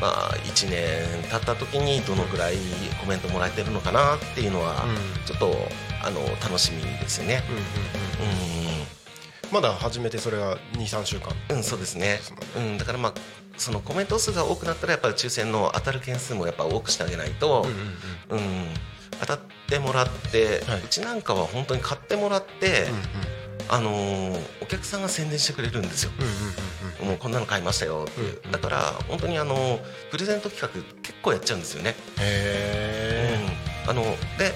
[0.00, 2.56] まあ1年経った時にどのぐらい
[3.00, 5.24] コメントもらえてるのかなっていうのはうん。
[5.26, 5.52] ちょっと
[6.04, 7.42] あの楽しみですね。
[7.48, 7.64] うんうんうんう
[9.52, 11.28] まだ始めてそれが23週間。
[11.54, 12.18] ん、うん、そうですね。
[12.56, 12.78] うん。
[12.78, 13.14] だからまあ
[13.56, 17.66] そのコメント数が多くなったらやっぱり抽選の当たる件数もやっぱ多くしてあげないと、
[18.30, 18.74] うんうんうん。
[19.20, 19.38] 当たっ
[19.68, 20.80] てもらって、はい。
[20.80, 23.34] うちなんかは本当に買ってもらって、うん
[23.70, 26.10] あのーお客さんが宣伝してくれるんですよ。
[26.18, 26.54] うんうんうん
[27.08, 28.20] もうこんなの買いましたよって。
[28.20, 28.52] いう、うん。
[28.52, 31.94] だから本当にあのプレゼント企画結構やっちゃうんですよね。
[32.20, 33.38] へ
[33.86, 33.90] うん。
[33.90, 34.02] あの
[34.38, 34.52] で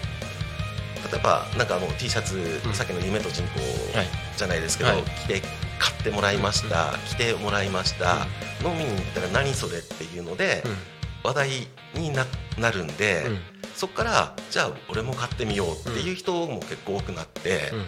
[1.13, 2.75] 例えばなんかあの T シャツ、うん。
[2.75, 4.07] さっきの夢と人口はい。
[4.37, 5.03] じゃないですけど、はい。
[5.03, 5.43] 着て
[5.79, 8.27] 買ってもらいました、着てもらいました、
[8.65, 10.63] 飲みに行ったら何それっていうので、
[11.23, 11.49] 話題
[11.95, 12.27] にな
[12.59, 13.39] なるんで、うん。
[13.75, 17.87] そこからじゃあ俺も買ってみようっていう人も結構多くなって、うん。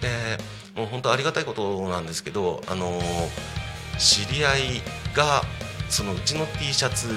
[0.00, 0.38] で
[0.74, 3.04] もう本当ありがたいことなんですけど、あのー
[3.98, 4.60] 知り合い
[5.14, 5.42] が
[5.88, 7.08] そのうちの T シャツ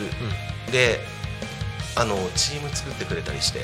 [0.72, 1.00] で、
[1.96, 3.64] あのチーム作ってくれたりして、へ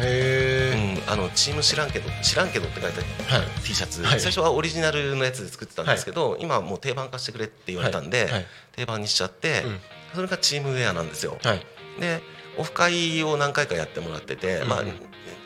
[0.00, 3.06] うん、あのチーム知らんけど知らんけどって書いてある。
[3.30, 3.46] えはい。
[3.64, 4.20] T シャツ、はい。
[4.20, 8.32] 最初はオリジナルのやつで作ってたんですけど、今はもう定番化してくれって言われたんで、はい。
[8.32, 8.46] はい。
[8.72, 9.80] 定番にしちゃって、うん。
[10.14, 11.38] それがチームウェアなんですよ。
[11.42, 11.66] はい。
[12.00, 12.20] で
[12.58, 14.94] オフ会を何回かやってもらってて、まあうんうん。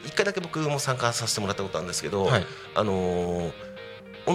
[0.06, 2.46] 1回だけ僕も参加させてもらったことあるんですけど、はい。
[2.74, 3.69] あのー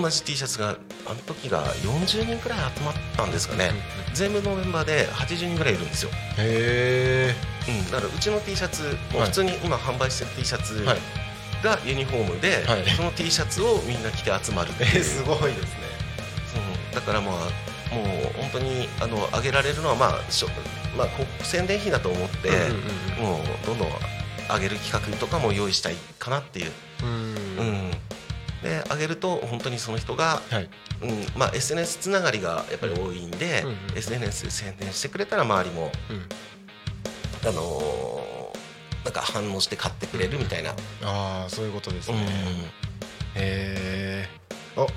[0.02, 3.72] 同じ T シャツがあの時が40人くらい集まったんですかね、
[4.14, 7.34] 全部のメンバーで80人ぐらいいるんですよ、へ
[7.68, 8.84] うん、だからうちの T シャツ
[9.16, 9.26] はい。
[9.26, 10.86] 普通に今販売してる T シャツ
[11.64, 12.90] がユニフォームで、はい。
[12.90, 15.68] その T シャツをみんな着て集まるっていう、え すごいですね。
[16.54, 16.60] そ
[16.92, 17.36] うだからまあ
[17.94, 20.48] もう本当にあの上げられるのはまあしょ、
[20.98, 23.90] まあ、こ宣伝費だと思って、うんうんもうどんどん
[24.48, 27.16] 上げる企画とかも用意したいかなっていう、うんうん。
[27.18, 27.92] うん、
[28.66, 30.70] で上げると本当にその人が、はい。
[31.02, 37.48] うんまあ、SNS つながりがやっぱり多いんで、うんうん SNS で宣伝してくれたら周りも、うん。
[37.48, 38.36] あのー
[39.06, 40.72] なんか反応して買ってくれるみたいな、
[41.04, 42.18] ああそういうことですうん。
[43.36, 44.28] え
[44.76, 44.88] お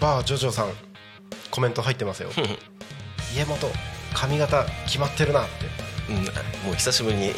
[0.00, 0.72] バージョジョさん
[1.50, 2.30] コメント入ってますよ。
[3.36, 3.70] 家元
[4.14, 5.66] 髪型決まってるなって。
[6.10, 6.16] うん、
[6.66, 7.34] もう久しぶりに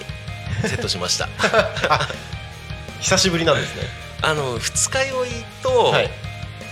[0.68, 1.28] セットしました。
[3.00, 5.28] 久しぶりなんですねあの二日酔い
[5.62, 6.10] と、はい。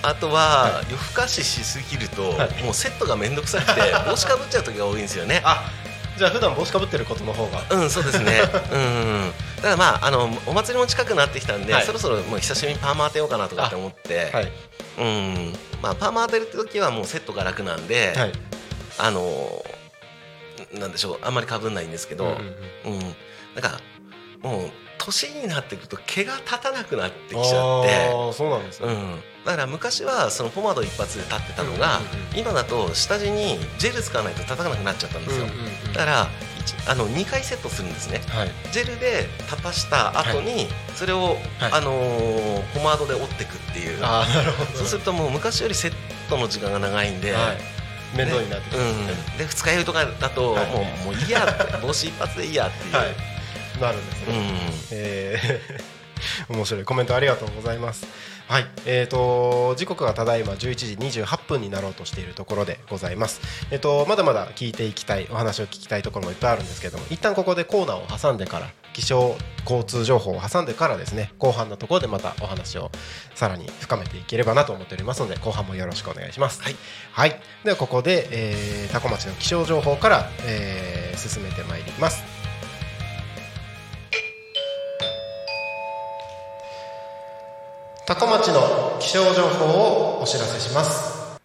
[0.01, 2.63] あとは夜更かししすぎると、はい。
[2.63, 5.43] もうセットが面倒くさくて 帽子かぶっちゃう時が多いんですよね。
[5.45, 5.71] あ
[6.17, 7.63] じゃあ普段帽子かぶってることの方が。
[7.71, 8.41] うんそうですね。
[8.73, 9.33] うん。
[9.57, 11.87] だからまああのお祭りも近くなってきたんで、はい。
[11.87, 14.53] そろそろもう久しぶりにパーマ当てようかなとかって思って、はい。
[14.99, 15.59] うん。
[15.83, 18.33] まあパーマ当てる時はもうセットが楽なんで、はい。
[18.99, 19.65] あの
[20.75, 21.19] なんでしょう。
[21.23, 22.39] あんまりかぶんないんですけど、うんうん
[22.85, 23.01] うん。
[23.01, 23.17] うん。
[23.55, 23.81] なんか
[25.09, 28.33] 年になってくると毛が立たなくなってきちゃって。
[28.33, 28.89] そうなんですね。
[28.89, 32.01] うん、だから昔はそのポマード一発で立ってたのが、
[32.37, 35.47] 今だと下地にジェル使わないと叩かなくなっちゃったんですよ、
[35.95, 38.21] だから一あの2回セットするんですね。
[38.29, 38.51] はい。
[38.73, 41.37] ジェルで立たした後にそれを、はい。
[41.73, 44.05] あのーポマードで折っていくっていう。
[44.05, 44.71] ああなるほど。
[44.79, 45.93] そうするともう昔よりセッ
[46.29, 48.17] トの時間が長いんで、はい。
[48.17, 49.05] 面倒になってきうますね。
[49.05, 50.67] ん、で二日酔いとかだと、はい。
[50.67, 53.38] もうもういいやって帽子一発でいいやっていう、はい
[53.79, 54.45] なるんですねうん
[54.93, 55.99] えー
[56.49, 58.07] 面白いコメントありがとうございます。
[58.49, 60.75] はい、えー、と時刻はただいま11
[61.11, 63.41] 時28分になろうとしているところでございます。
[63.71, 72.91] えっ、とまだまだ聞いていきたいお話を聞きたいところもいっぱいあるんですけども、一旦ここでコーナーを挟んでから気象交通情報を挟んでからですね、後半のところでまたお話を
[73.35, 76.63] さらに深めていければなと思っておりますので、後半もよろしくお願いします。
[76.63, 76.77] はい、
[77.13, 82.38] はい、ではここで、えー、タコ町の気象情報から、えー進めてまいります。
[88.09, 91.39] タコ町の気象情報をお知らせします。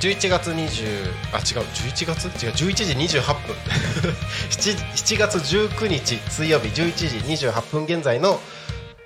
[0.00, 2.44] 11月20あ違う11月？
[2.44, 2.74] 違う11
[3.06, 3.54] 時28分。
[4.50, 8.40] 7, 7月19日水曜日11時28分現在の、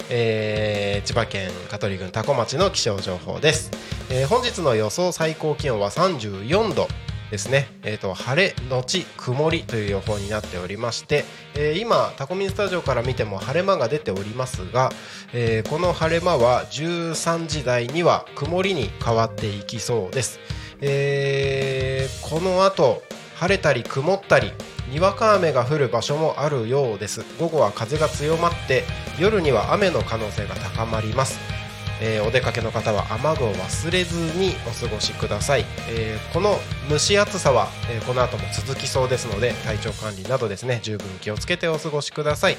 [0.09, 3.71] えー千葉県香取郡多古町の気象情報です、
[4.09, 6.89] えー本日の予想最高気温は34度。
[7.35, 11.25] ですね、えー、と晴れのち曇りという予報になっておりまして、
[11.57, 14.91] えー今タコミンスタジオから見ても晴れ間が出ておりますが、
[15.33, 20.39] えーこの晴れ間は13時台には曇りに変わっていきそうです、
[20.81, 23.03] えーこの後
[23.35, 24.53] 晴れたり曇ったり
[24.93, 27.25] にわか雨が降る場所もあるようです。
[27.41, 28.85] 午後は風が強まって
[29.19, 31.54] 夜には雨の可能性が高まります。
[32.01, 36.57] えーお出かけの方は雨具を忘れずにお過ごしください、えーこの
[36.91, 42.57] 蒸し暑さは、えーこの後も続きそうですので体調管理などですね十分気をつけてお過ごしください。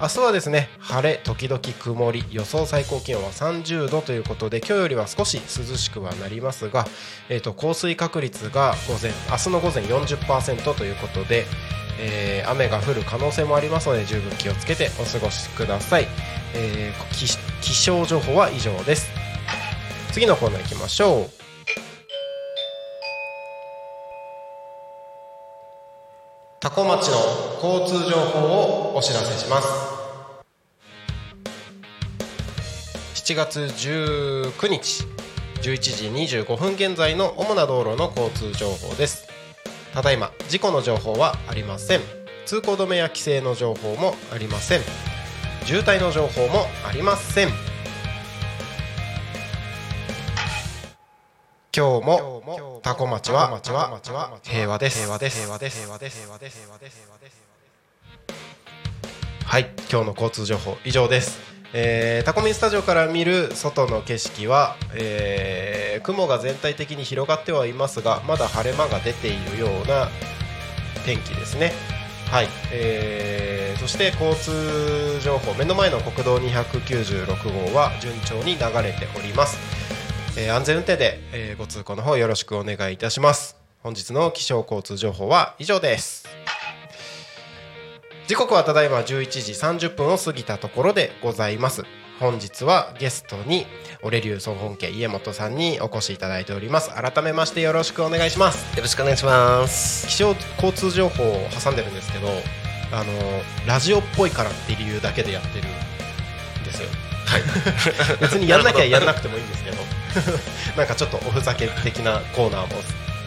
[0.00, 6.86] 明日はですね晴れ時々曇り予想最高気温は30度ということで今日よりは少し涼しくはなりますが、
[7.30, 11.46] えー、と降水確率が午前明日の午前40%ということで
[11.98, 16.06] えー雨が降る可能性もありますので十分気をつけてお過ごしください、
[16.54, 17.06] えー
[17.62, 19.10] 気象情報は以上です。
[20.12, 21.30] 次のコーナー行きましょう。
[26.60, 27.16] 多古町の
[27.62, 29.68] 交通情報をお知らせします。
[33.14, 35.04] 7月19日
[35.62, 39.26] 11時25分現在の主な道路の交通情報です。
[39.92, 42.00] ただいま事故の情報はありません。
[42.44, 45.15] 通行止めや規制の情報もありません。
[45.66, 47.48] 渋滞の情報もありません。
[51.76, 53.60] 今日もタコ町は
[54.44, 56.18] 平和です平和です平和です平和です。
[56.20, 56.56] 平和です。
[56.60, 57.42] 平和です。
[59.44, 61.40] はい今日の交通情報以上です。
[61.72, 70.10] えー、タコミンスタジオから見る外の景色は、えー、雲が全体的に広がってはいますがまだ晴れ間が出ているような
[71.04, 71.95] 天気ですね
[72.26, 79.56] はい、えー、そして交通情報目の前の国道296号は順調に流れております、
[80.38, 83.56] えー安全運転で、えーご通行の方よろしくお願いいたします。
[83.82, 86.26] 本日の気象交通情報は以上です。
[88.26, 89.52] 時刻はただいま11時
[89.86, 91.84] 30分を過ぎたところでございます。
[92.18, 93.66] 本日はゲストに
[94.02, 96.90] オレリュー総本家家元さんにお越しいただいております。
[96.90, 98.74] 改めましてよろしくお願いします。
[98.74, 100.08] よろしくお願いします。
[100.08, 102.28] 気象交通情報を挟んでるんですけど
[102.92, 103.12] あの
[103.66, 106.88] ラジオっぽいからっていう理由だけでやってるんですよ。
[107.26, 107.42] はい。
[108.20, 109.76] 別にやんなきゃやらなくてもいいんですけど。
[110.76, 112.82] なんかちょっとおふざけ的なコーナーも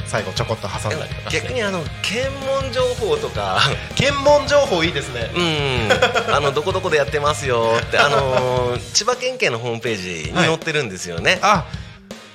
[0.10, 3.60] 最後ちょこっと挟んだりとか逆にあの検問情報とか。
[3.96, 5.32] 検問情報いいですね。
[5.36, 6.34] うん。
[6.34, 11.66] あのどこどこでやってますよってあのー 千葉県警のホームページに載ってるんですよね、あ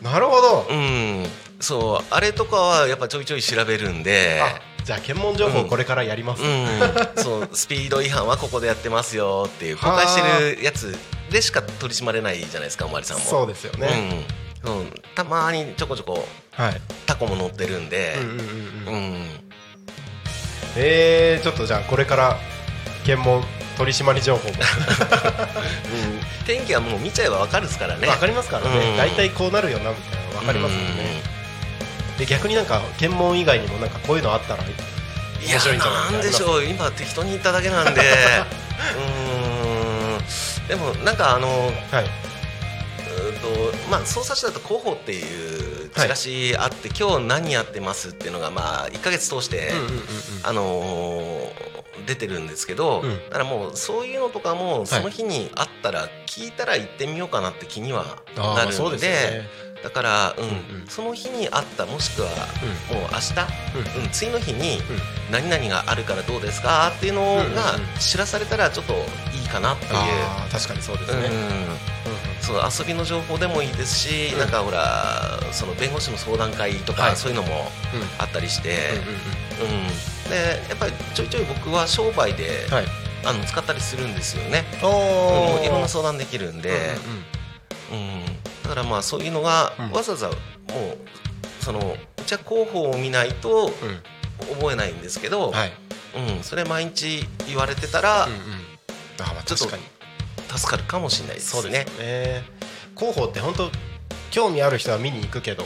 [0.03, 0.67] なるほど。
[0.71, 1.29] うん。
[1.61, 4.41] そうあれとかはやっぱちょいちょい調べるんで。
[4.43, 10.95] あじゃあ検問情報これからやります、うん、そうスピード違反はここでやってますよっていう公開してるやつ
[11.31, 13.25] でしか取り締まれないじゃないですかおまわりさんも。
[13.25, 14.27] そうですよね、
[14.63, 14.79] うん。
[14.79, 16.27] うん、たまにちょこちょこはい
[17.07, 18.15] タコも乗ってるんで。
[18.19, 18.43] うんうんうんう
[18.87, 19.13] うん。
[19.23, 19.27] ん
[20.77, 22.37] えー、ちょっとじゃあこれから
[23.05, 23.45] 検問
[23.77, 24.55] 取締り情報も。
[24.55, 26.45] うん。
[26.47, 28.07] 天気はもう見ちゃえばわかるですからね。
[28.07, 28.97] わかりますからね、うん。
[28.97, 31.23] 大体こうなるよなみたいなのわかりますよね、
[32.19, 34.65] で逆になんか検問以外にもなんかこういうのあったら
[35.47, 36.65] 面白いんじゃないなんでしょう。
[36.65, 38.01] 今適当に言っただけなんで。
[38.01, 40.69] うーん。
[40.69, 42.05] でもなんかあのはい
[43.41, 49.73] とまあ捜査士だと広報っていうチラシあって、今日何やってますっていうのがまあ1か月通して、
[50.43, 51.75] あのー
[52.07, 53.25] 出てるんですけど、うん。
[53.27, 59.45] だからもうそういうのとかもその日にあったら聞いたら行ってみようかなって気にはなるんで
[59.83, 60.45] だから、うん。
[60.45, 60.51] うん
[60.83, 60.87] うん。
[60.89, 64.03] その日にあったもしくはもう明日、うん。
[64.05, 64.81] うん、次の日に
[65.31, 66.93] 何々があるからどうですか？
[66.95, 69.93] っていうのが知らされたらちょっといいかなっていう。
[70.51, 71.31] 確かにそうですね、
[72.41, 74.39] そう遊びの情報でもいいですし、うん。
[74.41, 77.17] なんかほらその弁護士の相談会とか、はい。
[77.17, 77.71] そういうのも
[78.19, 78.69] あったりして、
[80.29, 82.85] でやっぱりちょいちょい僕は商売で、はい。
[83.27, 85.65] あの使ったりするんですよね、おうん。
[85.65, 86.97] いろんな相談できるんで、
[88.65, 89.91] だからまあそういうのが、うん。
[89.93, 90.37] わざわざもう
[91.61, 93.71] そのうちは広報を見ないとうん。
[94.57, 95.73] 覚えないんですけど、はい。
[96.17, 98.29] うん、それ毎日言われてたら、
[99.21, 99.83] あまあちょっと確かに。
[100.59, 101.63] 助かるかもしれないですね。
[101.63, 102.43] そうですよね。
[102.97, 103.71] 広報って本当
[104.31, 105.65] 興味ある人は見に行くけど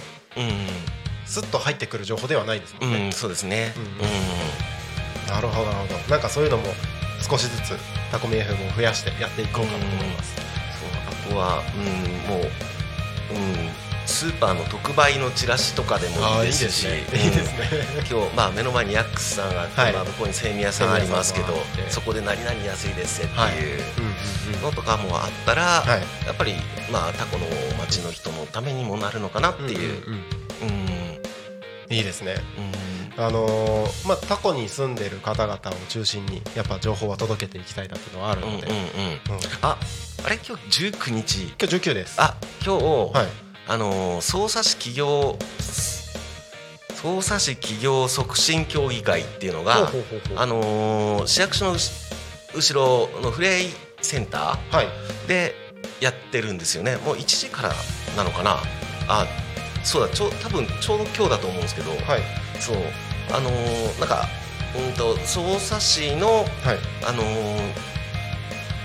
[1.26, 3.74] スッと入ってくる情報ではないですもうんん、ね、うん、そうですね。
[3.76, 3.82] うん。
[3.82, 5.28] うん。
[5.28, 6.10] なるほどなるほど。
[6.10, 6.64] なんかそういうのも
[7.20, 7.76] 少しずつ
[8.10, 17.68] タコミ FM を増やしてやっていこうかなと思います、そうあとは、うん、もう、うん、スーパーの特売のチラシとかでもいいですし、あーいいですね。
[17.98, 18.18] うん。
[18.18, 19.92] 今日、まあ、目の前にヤックスさんがあって、はい。
[19.92, 21.54] まあ、向こうに精味屋さんありますけど
[21.90, 23.54] そこで何々安いですってはい。
[23.54, 26.26] いうのとかもあったら、はい。
[26.26, 26.54] やっぱり、
[26.90, 27.44] まあ、タコの
[27.78, 30.02] 町の人のためにもなるのかなっていう。
[30.06, 30.22] うん
[31.90, 32.34] いいですね。
[33.16, 33.24] うん。
[33.24, 38.88] あのーまあタコに住んでる方々を中心にやっぱ情報は届けていきたいなっていうのはあるので、うんうんうんうん。
[39.62, 39.78] あ
[40.24, 40.36] あれ？
[40.46, 41.42] 今日19日。
[41.44, 42.20] 今日19です。
[42.20, 45.36] あ今日、はいあのー捜査士企業
[47.02, 49.88] 捜査士企業促進協議会っていうのが
[50.36, 51.76] あのー市役所の
[52.54, 53.68] 後ろのフレイ
[54.00, 54.86] センタはい。
[55.24, 55.54] ーで
[56.00, 56.96] やってるんですよね。
[56.98, 57.72] もう1時から
[58.16, 58.58] なのかな。
[59.08, 59.26] あ
[59.84, 62.00] そうだちょ多分ちょうど今日だと思うんですけど、はい。
[62.60, 62.76] そう。
[63.32, 64.26] あのーなんか
[64.76, 66.46] うんと捜査士のはい。
[67.06, 67.72] あのー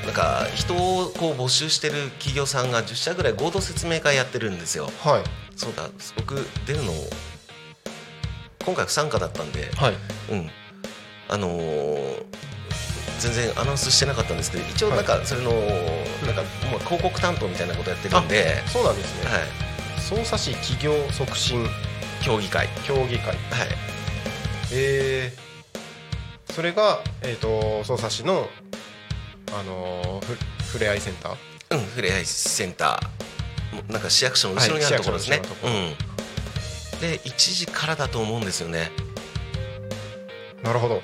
[0.06, 4.90] なんか人をこう募集してる企業さんが10社ぐらい合同説明会やってるんですよ。
[5.04, 5.24] はい。
[5.56, 5.90] そうだ。
[6.18, 6.36] 僕
[6.66, 6.92] 出るの
[8.66, 9.94] 今回不参加だったんで、はい。
[10.32, 10.50] うん。
[11.30, 12.26] あのー
[13.20, 19.42] 全然アナウンスしてなかったんですけど一応なんかそれの、なんかもう広告担当みたいなことやってるんで、そうなんですね、はい、
[20.22, 21.66] 捜査士企業促進。
[22.24, 23.28] 協議会、協議会。
[23.28, 23.38] はい、
[24.72, 25.34] え
[26.52, 28.48] それが、えー、と匝瑳市の、
[29.60, 31.36] あのーふふれあいセンター？
[31.72, 33.76] うんふれあいセンター。
[33.76, 35.94] もなんか市役所の後ろにあるところですね、はい
[36.96, 37.00] うん。
[37.00, 38.92] で1時からだと思うんですよね。
[40.64, 40.96] なるほど。
[40.96, 41.02] こ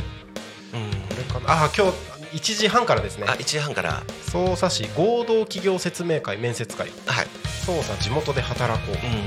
[0.74, 0.92] うん。
[0.92, 1.64] れかな。
[1.66, 3.26] あ今日1時半からですね。
[3.28, 4.04] あ1時半から。
[4.32, 6.90] 匝瑳市合同企業説明会面接会。
[7.08, 7.28] はい。
[7.66, 8.96] 捜査地元で働こう。
[8.96, 9.20] ってうんや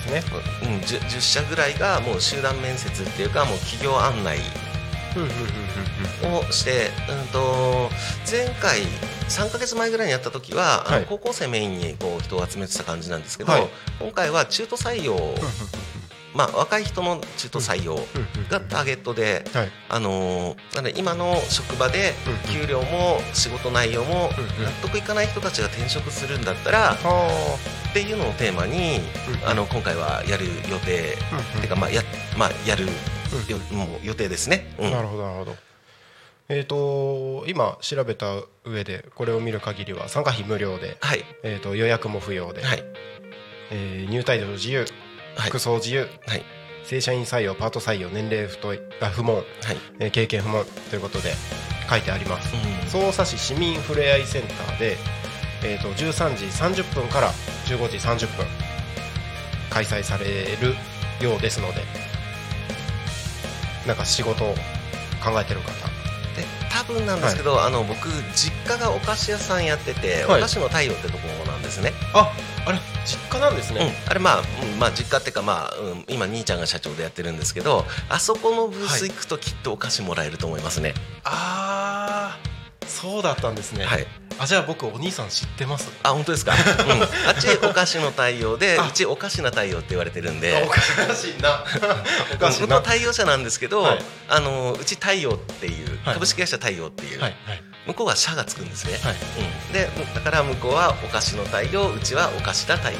[0.00, 0.40] つですね。
[0.62, 4.71] うん、10, 10社ぐらいがもう集団面接っていうかもう企業案内うんうんうんうん
[5.18, 7.90] をして、うん、と
[8.30, 8.80] 前回
[9.28, 11.06] 3か月前ぐらいにやった時は、あのはい。
[11.08, 13.68] 高校生メインにこう人を集めてた感じなんですけど、はい。
[14.00, 15.16] 今回は中途採用、
[16.34, 17.96] まあ、若い人の中途採用
[18.50, 19.68] がターゲットで、はい。
[19.88, 22.14] あのーなので今の職場で
[22.46, 27.58] うん給料も仕事内容も納得いかない人たちが転職するんだったらは
[27.90, 29.00] っていうのをテーマに
[29.42, 31.16] うんあの今回はやる予定。
[31.56, 32.02] あてかまあや
[32.36, 32.86] まあやる
[33.72, 34.74] もう予定ですね。
[34.78, 34.90] うん。
[34.90, 35.56] なるほどなるほど。
[36.48, 38.26] えっ、と今調べた
[38.64, 41.24] 上でこれを見る限りは参加費無料で、はい。
[41.42, 42.84] えー、と予約も不要で、はい。
[43.70, 44.80] えー入退場自由
[45.36, 45.48] はい。
[45.50, 46.44] 服装自由、はい。
[46.84, 49.44] 正社員採用パート採用年齢不問あ不問、はい。
[49.98, 51.32] えー経験不問ということで
[51.88, 52.54] 書いてあります。
[52.54, 52.88] うん。
[52.88, 54.96] 匝瑳市市民ふれあいセンターで、
[55.64, 57.30] えー、と13時30分から
[57.66, 58.46] 15時30分
[59.70, 60.74] 開催される
[61.24, 61.80] ようですので
[63.86, 64.54] なんか仕事を
[65.22, 65.72] 考えてる方。
[66.36, 70.40] で多分なんですけど、あの僕実家がお菓子屋さんやってて、はい。
[70.40, 71.92] お菓子の太陽ってところなんですね。
[72.14, 72.32] あ
[72.64, 73.78] あれ実家なんですうん。
[73.78, 80.94] ね、、あれまあ、うんまあ実家っていうかまあ、うん、今兄ちゃんが社長でやってるんですけど、あそこのブース行くときっとお菓子もらえると思いますね。
[81.24, 82.51] ああ
[82.86, 84.06] そうだったんですね、はい。
[84.38, 85.90] あじゃあ僕お兄さん知ってます？
[86.02, 86.52] あ本当ですか？
[86.54, 88.86] うん、あっちお菓子の太陽で、あ。
[88.88, 90.66] うちおかしな太陽って言われてるんおで。
[90.68, 90.80] か
[91.14, 91.64] しいな
[92.34, 93.98] おかしい僕なの太陽社なんですけど、はい。
[94.28, 96.14] あのうち太陽っていう、はい。
[96.14, 97.62] 株式会社太陽っていう、はいはい。
[97.86, 99.16] 向こうは社がつくんですね、はい。
[99.68, 102.98] うん、でだから向こうはお菓子の太陽うちはお菓子だ太陽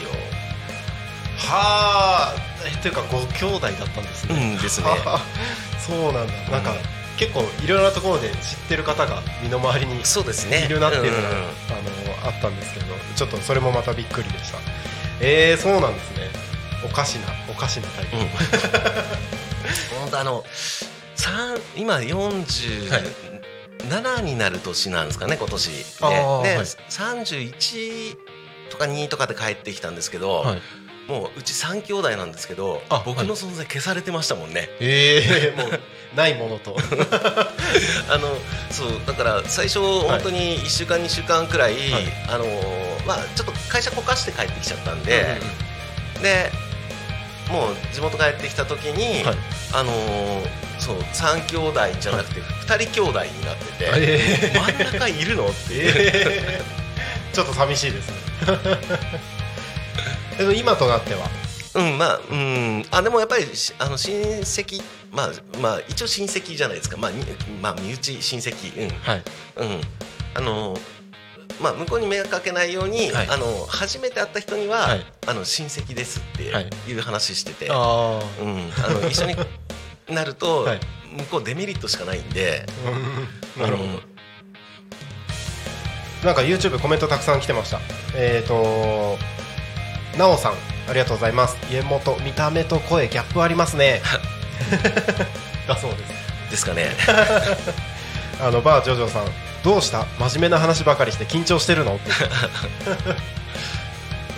[1.38, 2.34] はあ。
[2.64, 4.88] えというかご兄弟だったんですうね、んですね。
[4.88, 5.20] は あ
[5.80, 6.32] そうなんだ。
[6.50, 8.36] なんか、うん結構いろいろなところで知っ
[8.68, 10.64] てる方が身の回りにそうですね。
[10.66, 11.28] いるなっていうのが、んんん。
[11.34, 11.38] あ
[12.22, 12.86] のあったんですけど
[13.16, 14.58] ちょっとそれもまたびっくりでした。
[15.20, 16.30] えー、そうなんですね。
[16.84, 18.28] おかしなおかしなタイプ、うん。
[20.00, 20.44] 本当あの
[21.14, 25.84] 三今47になる年なんですかね今年で。
[26.00, 26.16] はい。
[26.90, 28.16] 31
[28.70, 30.62] とか2とかで帰ってきたんですけど、はい。
[31.08, 35.80] もううち3兄弟なんですけどあ僕の存在消されてましたもんね、えー、 もう
[36.16, 36.76] ないものと。
[38.08, 38.36] あの
[38.70, 42.04] そうだから最初本当に1週間2週間くらい、はい。
[42.28, 45.40] あのーまあちょっと会社こかして帰ってきちゃったんで、
[46.22, 46.52] で
[47.48, 49.36] もう地元帰ってきた時に、はい。
[49.72, 50.48] あのー
[50.78, 56.82] そう3兄弟じゃなくて2人兄弟になってて、えー真ん中いるのっていう、えー
[57.34, 58.16] ちょっと寂しいですね。
[60.56, 61.28] 今となっては？
[61.74, 62.86] うんまあうん。
[62.90, 64.82] あでもやっぱりしあの親戚
[65.12, 66.96] まあまあ一応親戚じゃないですか。
[66.96, 67.22] まあに
[67.60, 68.82] まあ身内親戚。
[68.82, 68.88] うん。
[69.00, 69.22] はい。
[69.56, 69.80] うん、
[70.34, 70.76] あの
[71.60, 73.28] まあ向こうに迷惑かけないように、はい。
[73.28, 75.06] あの初めて会った人には、はい。
[75.26, 76.70] あの親戚ですってはい。
[76.88, 79.36] いう話してて、あうん、あの一緒に
[80.08, 80.80] なると、 はい。
[81.12, 82.64] 向こうデメリットしかないんで、
[83.58, 84.02] あ なるほど、うん。
[86.24, 87.80] なんか YouTube コメントたくさん来てました。
[88.14, 89.18] えっ、ー、と
[90.16, 90.52] なおさん
[90.88, 91.58] ありがとうございます。
[91.70, 94.00] 家元見た目と声ギャップありますね
[95.68, 96.12] だそうです。
[96.50, 96.90] ですかね。
[98.40, 99.26] あのバージョジョさん
[99.62, 100.06] どうした？
[100.18, 101.94] 真面目な話ばかりして緊張してるの？
[101.96, 102.10] って。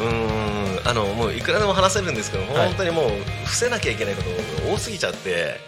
[0.00, 2.66] うーんあのもういくらでも話せるんですけど、はい。
[2.68, 3.10] 本当にもう
[3.44, 4.28] 伏せなきゃいけないこと
[4.72, 5.60] 多すぎちゃって、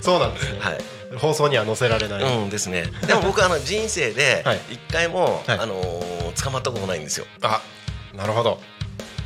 [0.00, 0.78] そうなんですね、はい、
[1.18, 2.84] 放送には載せられない、うんですね。
[3.06, 4.60] でも僕あの人生ではい。
[4.70, 5.58] 一回も、はい。
[5.58, 7.26] あのー捕まったことないんですよ。
[7.42, 7.60] あ
[8.14, 8.58] なるほど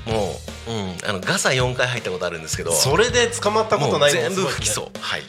[0.07, 0.39] も
[0.69, 4.91] う、うん、あのガサ4回入ったことあるんですけど、それで捕まったことないの全部不起す訴。
[5.01, 5.23] はい。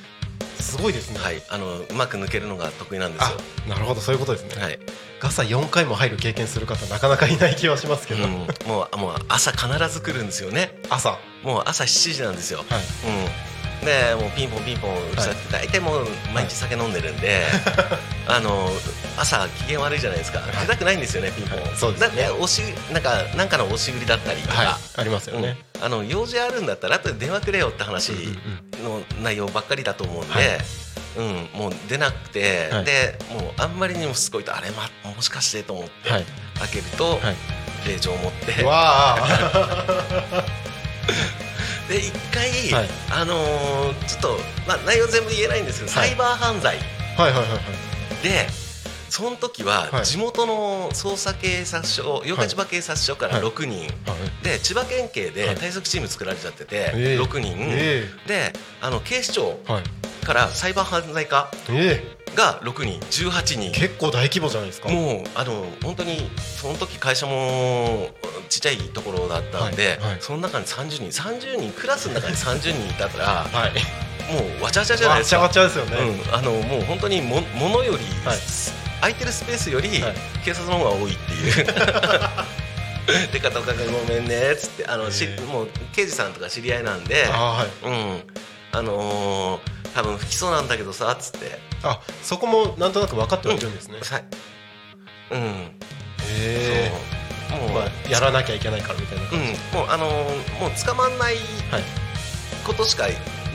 [0.59, 3.37] すごいですねはい、あのうまく抜けるのが得意なんですあよ。
[3.69, 4.79] なるほどそういうことですね、はい、
[5.19, 8.31] ガサ4回も入る経験する方なかなかいない気はしますけど、うん、
[8.67, 10.77] もうもう朝必ず来るんですよね。
[10.89, 12.59] 朝はもう朝7時なんですよ。
[12.59, 12.67] いうん。
[13.83, 17.43] で、もうピンポンピンポンうるさくて、大体もう毎日酒飲んでるんで、
[18.27, 18.69] あの
[19.17, 20.41] 朝機嫌悪いじゃないですか。
[20.61, 21.59] 出たくないんですよねピンポン。
[21.75, 22.29] そうですね。
[22.29, 22.61] 押し
[22.91, 24.55] なんかなんかの押し売りだったりとか。
[24.55, 24.67] はい。
[24.97, 25.83] ありますよね、うん。
[25.83, 30.57] あの用事あるんだったら後で電話くれよって話うんの内容ばっかりだと思うんで、はい。
[31.17, 32.85] うん、もう出なくて、はい。
[32.85, 36.25] でもうあんまりにもすごいとあれ、ま、もしかしてと思ってはい。
[36.59, 37.35] 開けると、はい。
[37.87, 38.63] 令状を持って。
[38.63, 40.43] わあ
[41.87, 42.89] で一回、はい。
[43.11, 46.09] あのーちょっと、まあ、内容全部言えないんですけど、はい。
[46.09, 46.77] サイバー犯罪。
[47.17, 48.23] はいはいはいはい。
[48.23, 48.47] で
[49.09, 50.05] その時ははい。
[50.05, 53.43] 地元の捜査警察署八日千葉警察署からはい。
[53.43, 53.87] 6人、
[54.43, 57.19] で千葉県警で対策チーム作られちゃってて、ええ。
[57.19, 59.83] 6人、えであの警視庁はい。
[60.25, 63.63] からサイバー犯罪課えが6人18人。
[63.67, 64.89] え結構大規模じゃないですか。
[64.89, 66.29] もうあの本当に
[66.61, 68.09] その時会社も
[68.49, 71.21] ちっちゃいところだったんで、その中に30人。
[71.21, 73.71] 30人クラスの中に30人いたからはい。
[74.33, 75.39] もうわちゃわちゃじゃないですか。
[75.39, 75.97] わちゃわちゃですよね、
[76.27, 78.37] うん、あのもう本当にもものより、はい
[79.01, 80.15] 空いてるスペースよりはい。
[80.43, 81.65] 警察の方が多いっていう。
[83.31, 87.67] で片岡君ごめんねっつってあのしもう刑事さんとか知り合いなんで、あはい。
[87.85, 88.21] うん、
[88.73, 94.21] あのー多分不起訴なんだけどさっつって、あそこもなんとなく分かってはいるんですね、さ
[95.31, 96.91] うん、へ
[97.49, 97.59] そう。
[97.61, 99.39] もう、えまあやらなきゃいけないからみたいなうん、
[99.79, 101.35] もうあのーもう捕まんない
[101.71, 101.83] はい。
[102.65, 103.05] ことしか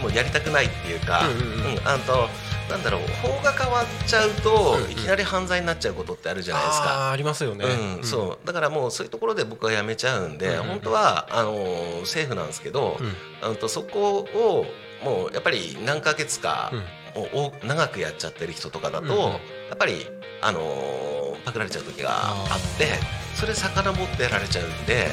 [0.01, 1.79] もうやりたくないっていうか、うんうんうん。
[1.87, 2.29] あと
[2.73, 4.91] なんだろう法が変わっちゃうと、うんうん。
[4.91, 7.11] いきなり犯罪になっちゃうことってあるじゃないですか。
[7.11, 7.67] ありますよね、
[7.99, 8.47] うん、そう。
[8.47, 10.69] だからもうそういうところで僕はやめちゃうんで、うんうんうん。
[10.69, 13.13] 本当はあのー政府なんですけど、うん。
[13.43, 14.67] あのとそこを
[15.05, 16.77] もうやっぱり何ヶ月か、う
[17.19, 17.23] ん。
[17.23, 19.19] もうお長くやっちゃってる人とかだと、うんうん。
[19.19, 19.29] や
[19.75, 20.07] っぱり
[20.41, 22.87] あのーパクられちゃう時があって
[23.35, 25.09] それ遡ってやられちゃうんで、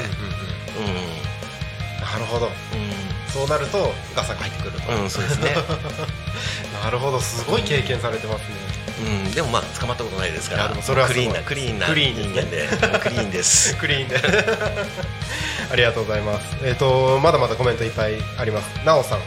[0.77, 0.95] うんうんうん。
[0.95, 1.01] うん。
[1.99, 2.49] なるほど
[3.33, 5.55] そうなるとガサが入ってくると、うんうん、そうですね、
[6.83, 8.79] なるほどすごい経験されてますね。
[8.99, 10.81] うん、でもまあ捕まったことないですから。
[10.81, 12.67] それはクリーンなクリーンなクリーン人間で
[12.99, 13.75] クリーンです。
[13.77, 14.17] クリーンで。
[15.71, 16.57] ありがとうございます。
[16.63, 18.85] えっ、とまだまだコメントいっぱいあります。
[18.85, 19.19] なおさん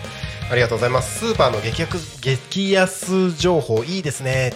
[0.51, 1.21] ありがとうございます。
[1.21, 4.53] スーパーの激安激安情報いいですね。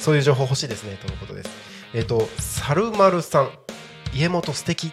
[0.00, 0.96] そういう情報欲しいですね。
[1.00, 1.50] とのことです。
[1.94, 3.50] えっ、とサルマルさん
[4.12, 4.92] 家元素敵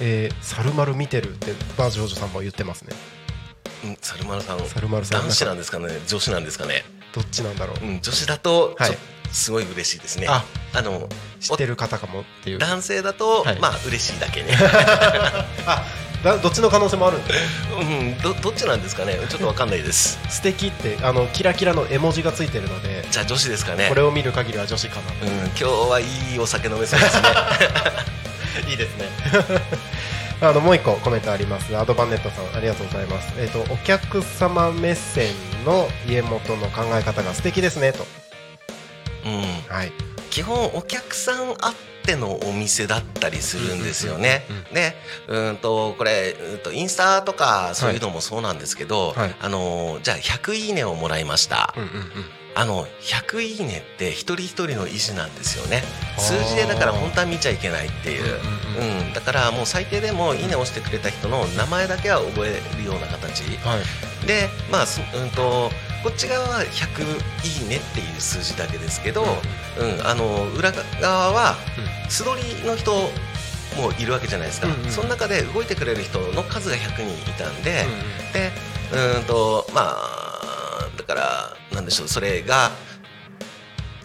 [0.00, 2.96] えー、サルマル見てるってバージョージョさんも言ってますね。
[3.84, 4.60] うんサルマルさん。
[4.60, 5.22] サルマルさん。
[5.22, 5.88] 男子なんんですかね。
[6.06, 8.98] 女子なんですかね、どっちなんだろう、うん、女子だとはい。
[9.30, 10.42] すごい嬉しいですね、あ
[10.72, 11.06] あの
[11.38, 12.58] 知ってる方かもっていう。
[12.58, 13.60] 男性だと、はい。
[13.60, 14.56] まあ嬉しいだけね。
[15.66, 15.84] あ
[16.24, 17.18] だどっちの可能性もある
[17.80, 19.18] うんどどっちなんですかね。
[19.28, 20.18] ちょっとわかんないです。
[20.28, 23.88] 素敵ってあのキラキラの絵文字がついてるのでじゃあ女子ですかね。
[23.88, 25.12] これを見る限りは女子かな。
[25.28, 27.22] うん今日はいいお酒飲めそうですね
[28.68, 29.08] いいですね。
[30.40, 31.76] あのもう一個コメントあります。
[31.76, 33.32] アドバンネットさんありがとうございます。
[33.38, 35.34] えっ、とお客様目線
[35.64, 38.06] の家元の考え方が素敵ですねと。
[39.24, 39.74] うん。
[39.74, 39.92] はい。
[40.30, 44.46] 基本お客さんあってのお店だったりするんですよね。
[44.72, 44.94] で
[45.26, 49.34] うんとこれうんとインスタとかそういうのもそうなんですけど、はい。
[49.40, 51.74] あのじゃあ100いいねをもらいました。
[51.76, 55.84] うんうんうんあの100いいねって一人一人の意思なんですよね。
[56.18, 63.42] 数字でだから本当は見ちゃいけないっていう、うんうんうんだからもう最低でも「いいね」押してくれた人の名前だけは覚えるような形。
[63.64, 64.26] はい。
[64.26, 65.70] でまあすうんと
[66.02, 69.24] こっち側は100いいねっていう数字だけですけど、
[69.78, 70.06] うん。
[70.06, 71.56] あの裏側は
[72.08, 72.92] 素通りの人
[73.76, 78.52] もいるわけじゃないですか、うんうんその中で動いてくれる人の数が100人いたんで、うんうんで
[78.90, 82.08] うーんとまあだからなんでしょう。
[82.08, 82.72] それが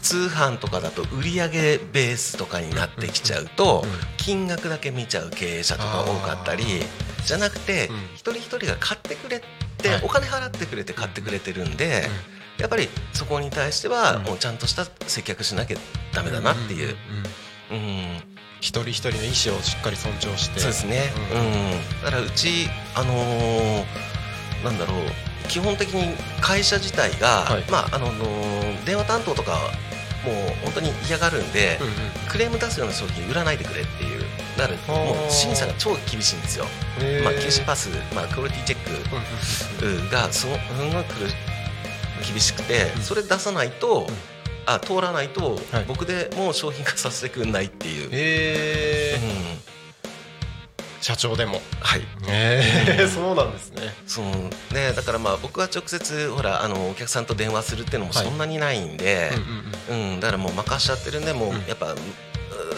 [0.02, 6.64] 通販とかだと売上ベースとかになってきちゃうと、うん金額だけ見ちゃう経営者とか多かったり
[7.26, 7.96] じゃなくて、うん。
[8.16, 9.42] 一人一人が買ってくれ
[9.80, 10.02] て、はい。
[10.02, 12.08] お金払ってくれて買ってくれてるんで、
[12.58, 14.24] やっぱりそこに対してはうん。
[14.24, 15.78] もうちゃんとした接客しなきゃ
[16.14, 16.96] ダメだなっていう。
[17.72, 18.24] うん
[18.62, 20.62] 一人一人の意思をしっかり尊重して。
[20.62, 21.02] そうですね、
[21.34, 22.02] ううんん。
[22.06, 23.84] だからうち、あのー
[24.64, 25.00] なんだろう
[25.48, 27.64] 基本的に会社自体が、はい。
[27.70, 29.54] まああのー電話担当とか
[30.26, 31.94] もう本当に嫌がるんで、うんうん。
[32.30, 34.24] クレーム出すような商品売らないでくれっていう
[34.58, 36.66] なるもう審査が超厳しいんですよ、
[37.24, 40.60] まあ、QC パス、まあ、クオリティチェックがすごく
[42.26, 43.02] 厳しくて、うん。
[43.02, 44.08] それ出さないと、
[44.66, 45.86] あ通らないと、はい。
[45.88, 48.10] 僕でもう商品化させてくんないっていう、
[51.04, 51.62] 社長でも。
[51.82, 52.00] はい。
[52.00, 52.06] へ
[52.98, 53.94] え そうなんですね。
[54.08, 59.32] そうね、だからまあ僕は直接ほらあのお客さんと電話するっていうのもそんなにないんで、
[59.90, 61.66] うんだからもう任しちゃってるんでもううん。
[61.68, 61.98] やっぱ、う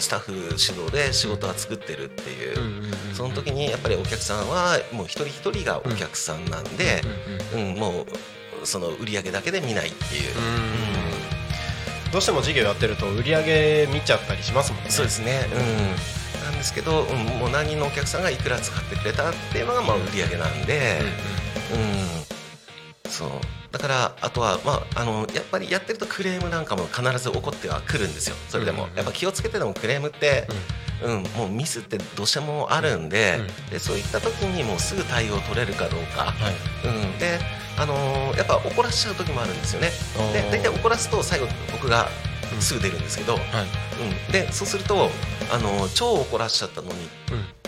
[0.00, 7.02] スタッフ主導で仕事は作ってるっていう、うんうんうんその時にやっぱりお客さんはもう一人一人がお客さんなんで、
[7.54, 8.04] うんも
[8.62, 10.34] うその売り上げだけで見ないっていう、
[12.12, 14.90] どうしても事業やってると売り上げ見ちゃったりしますもんね。
[14.90, 15.96] そうですね、うん、
[16.46, 21.00] なんですけど、うん、もう何人のお客さんがいくら使ってくれたっていうのがまあ売り上げなんで。
[23.04, 23.30] うん、そう。
[23.72, 28.36] だからあとは、まあ、あのやっぱりやってるとクレームなんかも必ず起こってはくるんですよ。
[28.48, 28.96] それでも、うんうん。
[28.96, 30.46] やっぱ気をつけてでもクレームって、
[31.02, 33.38] うん、もうミスってどうしてもあるんで,、
[33.70, 36.32] でそういった時にもうすぐ対応取れるかどうか、
[36.84, 37.38] うん、で、
[37.76, 39.90] あのーやっぱ怒らしちゃう時もあるんですよね。
[40.32, 42.08] で大体怒らすと最後僕が
[42.60, 45.10] すぐ出るんですけど、うん、でそうすると、
[45.52, 47.08] あのー超怒らしちゃったのに、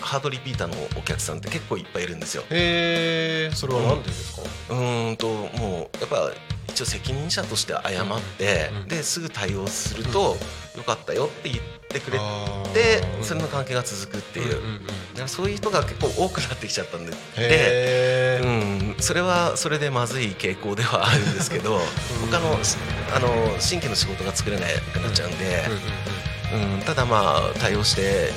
[0.01, 2.43] ハードリピーターのお客さんって結構いっぱいいるんですよ。
[2.49, 6.31] へえそれはなんでですか、うーんともうやっぱ
[6.67, 8.77] 一応責任者として謝って、うん。
[8.81, 8.87] うん。
[8.87, 10.37] ですぐ対応すると、
[10.77, 13.23] よかったよって言ってくれてうん。
[13.23, 14.81] それの関係が続くっていう、うん
[15.27, 17.11] そういう人が結構多くなってきちゃったんで。
[17.11, 21.77] で、へうん、それはそれでまずい傾向ではあるんですけど
[22.31, 22.57] 他の
[23.13, 25.65] あの新規の仕事が作れなくなっちゃうんで、
[26.77, 28.29] うん、ただまあ対応して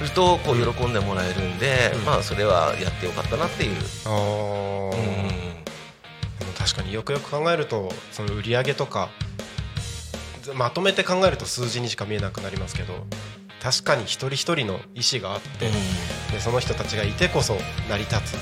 [0.00, 2.04] るとこう喜んでもらえるんで、うん。
[2.04, 3.76] まあそれはやってよかったなっていう。
[4.04, 4.90] あー。
[5.26, 5.30] う
[6.60, 9.59] 確かによくよく考えるとその売り上げとかず
[10.54, 13.06] まとめて考えると数字にしか見えなくなりますけど
[13.62, 15.70] 確かに一人一人の意思があって、
[16.32, 17.56] でその人たちがいてこそ
[17.88, 18.36] 成り立つ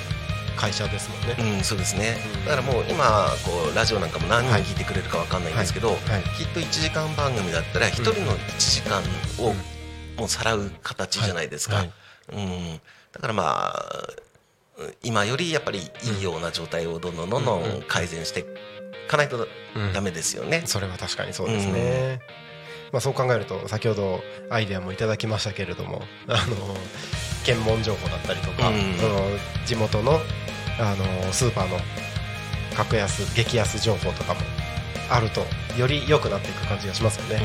[0.56, 1.56] 会社ですもんね。
[1.58, 2.16] うん、そうですね。
[2.40, 2.44] うん。
[2.44, 5.98] だからもう今こうラジオなんかも何人聞いてくれるかわかんないんですけど、はい。
[6.36, 9.02] きっと1時間番組だったら1人の1時間
[9.44, 9.54] を
[10.18, 11.92] もうさらう形じゃないですか、はい。
[12.32, 12.80] うん、
[13.12, 14.18] だからまあ
[15.02, 18.44] 今よりやっぱりいいような状態をどんどんどんどん改善してい
[19.08, 20.62] かないとうんダメですよね。
[20.66, 22.20] それは確かにそうですね。
[22.92, 26.56] まあ、そう考えると先ほどアイデアもいただきましたけれどもあの
[27.44, 28.94] 検問情報だったりとか、うん。
[28.96, 29.20] その
[29.66, 30.20] 地元の
[30.80, 31.78] あのスーパーの
[32.76, 34.40] 格安激安情報とかも
[35.10, 35.42] あると
[35.76, 37.42] より良くなっていく感じがしますよね。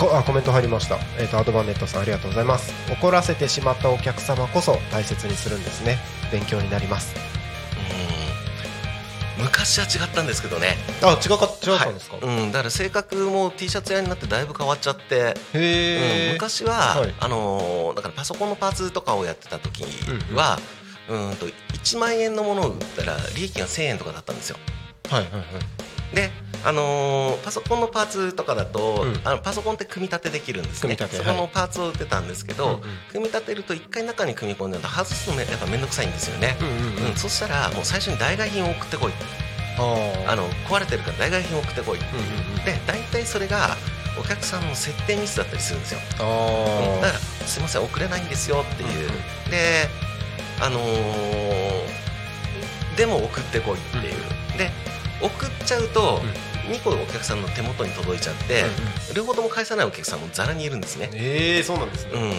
[0.00, 0.06] うん。
[0.08, 2.74] こあコメント入りました、えー、とアドバンネットさんありがとうございます。
[2.92, 5.98] 怒らせてしまったお客様こそ大切にするんですね。
[6.30, 7.14] 勉強になります。
[7.30, 7.35] うん
[9.38, 10.76] 昔は違ったんですけどね。
[11.02, 12.42] あ違か違ったんですか、はい。
[12.42, 15.34] うん、だから性格も T シャツ屋になってだいぶ変わっちゃって。
[15.54, 17.14] うん、昔は、はい。
[17.20, 19.84] あのーだからパソコンのパーツとかをやってた時
[20.34, 20.58] は、
[21.08, 24.56] うんと1万円のものを売ったら利益が1000円とかだったんですよ。
[25.08, 25.42] はいはいはい
[26.14, 26.30] で、
[26.64, 29.20] あのーパソコンのパーツとかだと、うん。
[29.24, 30.96] あのパソコンって組み立てできるんですね。
[30.96, 32.80] そこのパーツを売ってたんですけど、うんうん。
[33.12, 39.12] 組み立てると一回中に組み込んでると外すのねやっぱ面倒くさいんですよね、うんうんそしたらもう最初に代替品を送ってこい。
[39.78, 41.98] あの壊れてるから代替品を送ってこい。
[41.98, 42.64] うんうんうん。
[42.64, 43.76] で大体それが
[44.18, 46.00] お客さんの設定ミスだったりするんですよ。
[46.10, 49.88] だからすいません送れないんですよっていう、うんで
[50.60, 52.06] あのー
[52.96, 54.14] でも送ってこいっていう、
[54.56, 54.70] で
[55.20, 56.20] 送っちゃうと、
[56.68, 58.64] 2個お客さんの手元に届いちゃって、
[59.14, 62.30] 両方とも返さないお客さんもざらにいるんですね、ええそうなんですね、うん。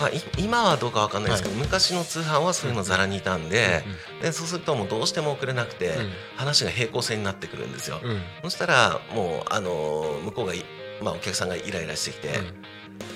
[0.00, 3.84] まあ、い今はどうかわかんないですけど、昔の通販はそういうのざらにいたんで,、
[4.22, 6.12] でそうするともうどうしても送れなくて、うん。
[6.36, 8.22] 話が平行線になってくるんですよ、うん。
[8.44, 10.64] そしたらもう、あのー向こうがい、
[11.02, 12.40] まあ、お客さんがイライラしてきて、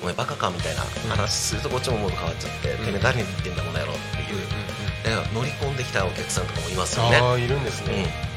[0.02, 0.82] お前バカかみたいな
[1.16, 2.86] 話するとこっちもモード変わっちゃって、うん。
[2.86, 4.40] てめえ誰に言ってんだこの野郎っていう、
[5.04, 7.16] だから乗り込んできたお客さんとかもいますよね。
[7.16, 8.29] ああいるんですね、うん、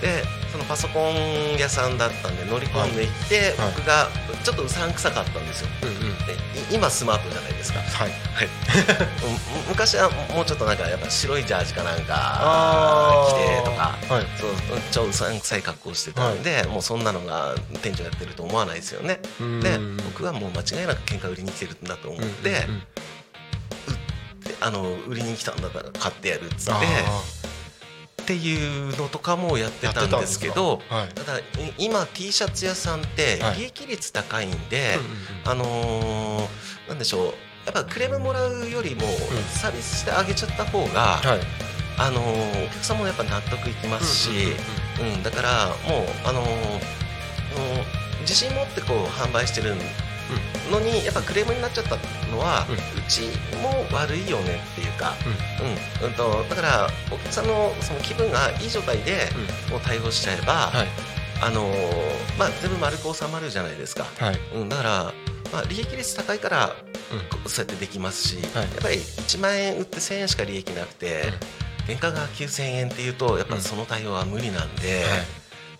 [0.00, 3.72] でそのパソコン屋さんだったんで乗り込んでいって、はい。
[3.76, 4.08] 僕が
[4.42, 5.68] ちょっとうさんくさかったんですよ。
[5.82, 5.98] うんうん。
[6.26, 6.32] で
[6.72, 7.80] い今スマートじゃないですか。
[7.80, 8.10] はい。
[8.10, 13.98] はい、う ん昔はもうちょっとなんかやっぱ白いジャージかなんか着てとか。
[14.14, 14.26] はい。
[14.40, 14.50] そう
[14.90, 19.20] 超うさんくさい格好してたんで、もうそんなのが店長やってると思わないですよね。
[19.40, 19.60] うん。
[19.60, 22.80] で僕はもう間違いなく喧嘩売りに来てるんだと思って、うんうんうん。
[24.40, 27.39] であの売りに来たんだったら買ってやるっつってあ
[28.30, 31.42] っていうのとかもやってたんですけどただい。
[31.78, 33.56] 今 T シャツ屋さんってはい。
[33.58, 34.96] 利益率高いんで、
[35.44, 36.48] うんあのー
[36.88, 37.24] なんでしょう
[37.66, 39.02] やっぱクレームもらうよりも
[39.52, 41.40] サービスしてあげちゃった方が、はい。
[41.98, 44.30] あのーお客さんもやっぱ納得いきますし、
[45.00, 46.42] うんだからもうあの
[48.20, 49.74] 自信持ってこう販売してる
[50.70, 51.96] のにやっぱクレームになっちゃった
[52.30, 52.78] のは、ううん
[53.08, 53.22] ち
[53.62, 55.14] も悪いよねっていうか、
[56.00, 56.06] うん。
[56.06, 56.14] うん。
[56.14, 59.28] とだからお客さんのその気分がいい状態で
[59.70, 60.88] もう対応しちゃえば、はい。
[61.42, 64.38] あのーまあ、全部丸く収まるじゃないですか、はい。
[64.54, 64.90] うん、だから、
[65.52, 66.76] まあ、利益率高いから
[67.12, 67.50] うん。
[67.50, 68.64] そうやってできますし、はい。
[68.64, 71.24] やっぱり1万円売って1000円しか利益なくて、
[71.86, 75.04] 原価が9000円っていうとやっぱその対応は無理なんで。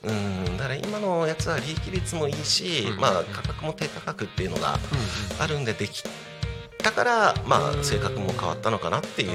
[0.03, 3.01] うん、だから今のやつは利益率もいいし、うん。
[3.01, 4.79] まあ、価格も低価格っていうのが
[5.39, 6.03] あるんででき
[6.83, 9.31] たから、まあ、性格も変わったのかなっていう。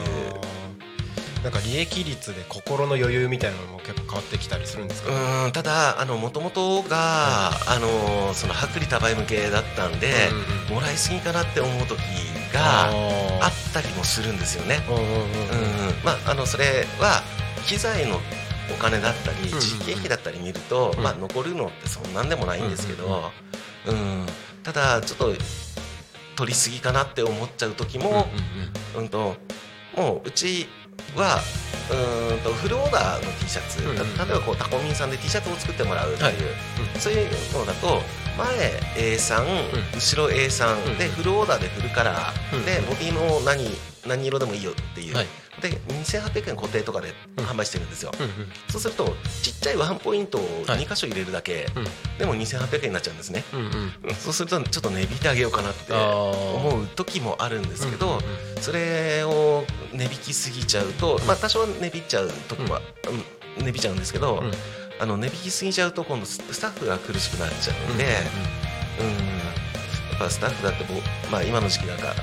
[1.44, 5.52] なんか利益率で心の余裕みたいなのも結構変わってきたりするんですか、うん。
[5.52, 12.00] ただもともとが、あのその薄利多売向けだったんで、うんうんもらいすぎかなって思う時
[12.52, 12.90] があ
[13.42, 14.80] あったりもするんですよね。
[14.88, 15.10] ーうんうんうん。
[15.10, 15.96] うん。
[16.04, 17.22] まあ、あのそれは
[17.68, 18.20] 機材の
[18.72, 21.04] お金だったり実経費だったり見ると、うん。
[21.04, 23.32] まあ、残るのってそんなんでもないんですけど、
[23.88, 24.26] うん
[24.64, 25.34] ただちょっと
[26.36, 28.26] 取りすぎかなって思っちゃう時も、
[28.98, 29.36] うんと
[29.96, 30.68] もううち
[31.16, 31.40] は
[31.90, 36.36] うーんとフルオーダーの T シャツ、例えばこうタコミンさんで T シャツを作ってもらうっていう、はい。
[37.00, 38.02] そういうのだと
[38.38, 43.70] 前 A3、後ろ A3、うんでフルオーダーでフルカラー、うんでボディも何
[44.08, 45.28] 何色でもいいよっていう、はい
[45.62, 45.70] で
[46.04, 47.46] 2800円固定とかでうん。
[47.46, 48.32] 販売してるんですよ、うんうん。
[48.70, 50.80] そうするとちっちゃいワンポイントをはい。
[50.86, 51.84] 2箇所入れるだけ、うん。
[52.18, 53.66] でも2800円になっちゃうんですね、うんうん。
[54.10, 54.16] うん。
[54.16, 58.20] そうするとちょっと値引いてあげようかなって思う時もあるんですけど、
[58.62, 62.80] それを値引きすぎちゃうと、まあ、多少値引いちゃう時も、
[63.58, 63.64] うん。
[63.64, 64.52] 値引いちゃうんですけど、うん。
[65.00, 68.06] あの値引きすぎちゃうと今度ススタッフが苦しくなっちゃうんで、
[69.00, 69.75] うん
[70.16, 70.94] やっぱスタッフだってボ、
[71.30, 72.14] まあ、今の時期なんか、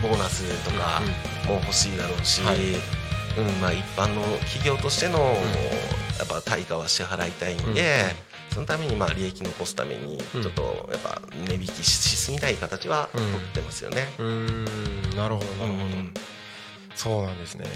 [0.00, 1.02] ボーナスとか
[1.46, 2.56] も欲しいだろうし、はい。
[2.56, 5.18] うんまあ、一般の企業としての、
[6.18, 8.28] やっぱ対価は支払いたいんで。
[8.48, 10.42] そのためにまあ利益残すためにうん。
[10.42, 13.32] ちょっとやっぱ値引きしすぎない形はうん。
[13.32, 14.08] 取ってますよね。
[14.18, 15.16] うんうーん。
[15.16, 16.14] なるほどなるほど、うん。
[16.96, 17.66] そうなんですね。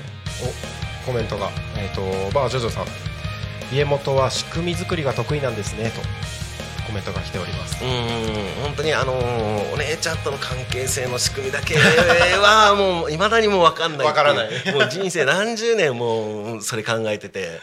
[1.05, 1.51] おコメントが。
[1.77, 2.01] えっ、と
[2.35, 2.87] まあジョジョさん。
[3.73, 6.01] 家元は仕組み作りが得意なんですねと
[6.93, 7.83] コメントが来ております。
[7.83, 14.07] うん本当にあのーお姉ちゃんとの関係性の仕組みだけはもういまだにもう分かんないってう。
[14.09, 14.51] わからない。
[14.75, 17.61] もう人生何十年もそれ考えてて。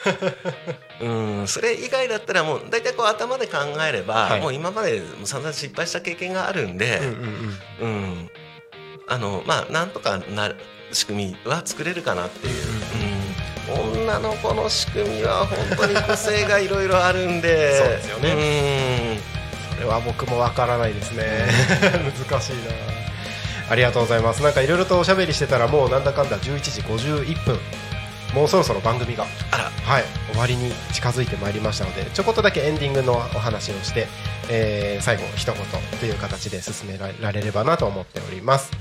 [1.01, 1.07] う
[1.43, 3.57] んそれ以外だったらもう大体こう頭で考
[3.87, 4.41] えれば、はい。
[4.41, 8.31] もう今まで散々失敗した経験があるんで、うんうんうん
[9.07, 10.55] あのまあなんとかなる
[10.91, 13.08] 仕組みは作れるかなっていう、うん
[13.73, 17.77] 女の子の仕組みは本当に個性がいろいろあるんで。
[17.77, 19.17] そうですよね。
[19.69, 19.75] うん。
[19.75, 21.23] それは僕もわからないですね。
[22.29, 22.59] 難しいな。
[23.69, 24.41] ありがとうございます。
[24.41, 27.59] なんかいろいろとおしゃべりしてたらもうなんだかんだ11時51分
[28.33, 29.25] もうそろそろ番組が
[29.89, 34.07] はい終わりに近づいてまいりましたのでちょこっとだけエンディングのお話をして、
[34.49, 35.55] えー最後一言
[35.99, 38.71] という形で進められればなと思っております。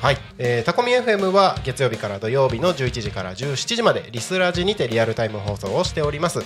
[0.00, 6.40] はい、えータコミ FM は月曜日から土曜日の11時から17時までリスラジにてリアルタイム放送をしております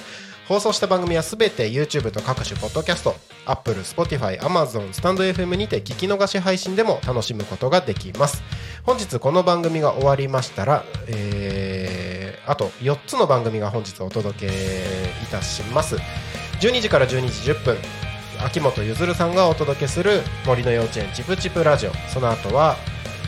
[0.46, 3.16] 放送した番組はすべて YouTube と各種ポッドキャスト
[3.46, 8.42] Apple、Spotify、Amazon、スタンド FM にて聞き逃し配信でも楽しむことができます。
[8.84, 14.50] 本日この番組が終わりましたら、えーあと4つの番組が本日お届けい
[15.30, 15.96] たします。
[16.60, 17.76] 12時から12時10分
[18.44, 21.92] 秋元ゆずるさんがお届けする森の幼稚園チプチプラジオ。
[22.12, 22.76] その後は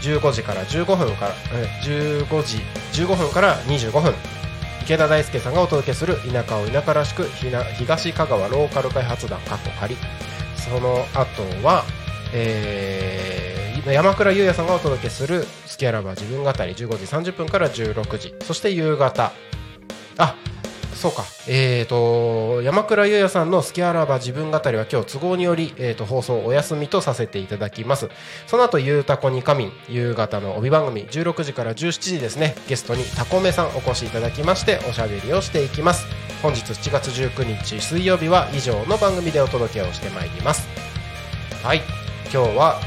[0.03, 2.59] 15時から15分からえ15時
[3.03, 4.13] 15分から25分。
[4.85, 7.25] 池田大輔さんがお届けする田舎を田舎らしく
[7.79, 9.97] 東香川ローカル開発団かっこ仮
[10.57, 11.85] その後は、
[12.35, 18.35] えー山倉優也さんがお届けする「スキャラバ自分語り」15時30分から16時。
[18.43, 19.31] そして夕方。
[20.17, 20.35] あ
[20.95, 21.25] そうか。
[21.47, 28.09] えー、と山倉優也さんの「スキャラバ自分語り」は今日都合により、えー、と放送お休みとさせていただきます。
[28.47, 36.07] その後ゆうたこにかみん夕方の帯番組16時から17時ですねゲストにタコメさんお越しいただきましておしゃべりをしていきます。
[36.43, 40.69] 本日7月19日水曜日は以上の番組でお届けをしてまいります。
[41.63, 41.83] はい。
[42.33, 42.81] 今日は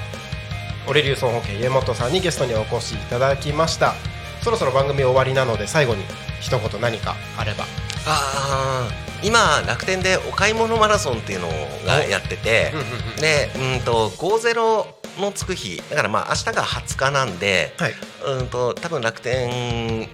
[0.88, 3.94] オレリューソン保険家元さんにゲストにお越しいただきました。
[4.42, 6.04] そろそろ番組終わりなので最後に
[6.40, 7.87] 一言何かあれば。
[8.06, 11.48] あー今楽天でお買い物マラソンっていうの
[11.86, 12.72] がやってて
[13.20, 14.86] でうんと50
[15.20, 17.94] のつく日だからまあ明日が20日なんではい。
[18.26, 20.08] うんと多分楽天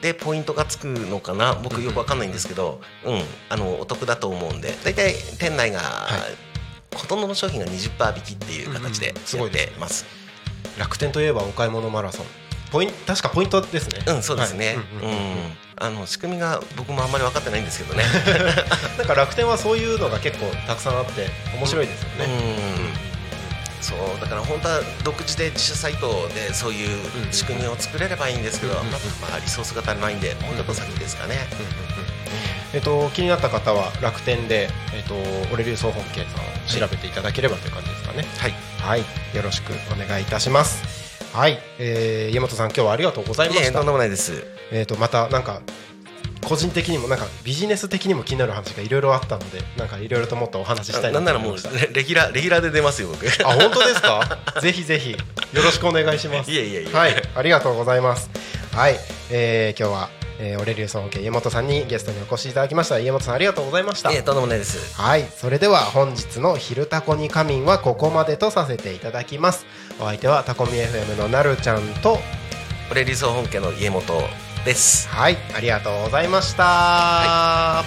[0.00, 5.80] でポイントがつくのかな僕よくわかんないんですけど、うん、あのお得だと思うんで大体店内が、
[6.94, 10.06] ほとんどの商品が20%引きっていう形でやってます。
[10.78, 12.26] 楽天といえばお買い物マラソン。
[12.70, 14.04] ポイン確かポイントですね。
[14.06, 14.66] うん、そうですね。
[14.66, 14.76] はい。
[14.76, 18.04] うん、あの仕組みが僕もあんまり分かってないんですけどね。
[18.98, 23.82] なんか楽天はそういうのが結構たくさんあって面白いですよね、うん。
[23.82, 26.98] そうだから本当は独自で自社サイトでそういう
[27.32, 29.00] 仕組みを作れればいいんですけど、うんうんまあ、
[29.30, 31.46] まあリソースが足りないんでもうちょっと先ですかね。
[32.74, 38.26] えっと、気になった方は楽天で、えっと、オレリュー総本家さんを調べていただければという感じですかね。
[38.36, 39.00] はい、はい。
[39.34, 40.97] よろしくお願いいたします
[41.32, 44.44] はい、えー、家元さん今日はありがとうございましたとんでもないです。
[44.72, 45.60] えっとまたなんか
[46.46, 51.56] 個人的にもなんかビジネス的にも気になる話がいろいろあったのでなんかいろいろともっとお話ししたいなんならもう
[51.92, 53.26] レギュラーレギュラーで出ますよ僕。
[53.46, 54.38] あ本当ですか？
[54.62, 55.18] ぜひぜひよ
[55.62, 56.92] ろしくお願いしますいえいえいえ。
[56.96, 58.30] はい、ありがとうございます。
[58.72, 58.98] はい、
[59.30, 60.10] えー、今日は、
[60.40, 62.98] えー、オレリューソン家家元さんにゲストにお越しいただきました。
[62.98, 64.16] 家元さんありがとうございましたい。
[64.16, 64.94] えとんでもないです。
[65.00, 69.66] はい、それでは本日の昼タコに仮眠はここまでとさせていただきます。
[70.00, 72.18] お相手はタコミ FM のなるちゃんと、
[72.88, 74.14] これ理想本家の家元
[74.64, 75.08] です。
[75.08, 77.84] はい、ありがとうございました。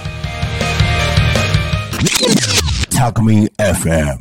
[2.91, 4.19] Talk Me FM.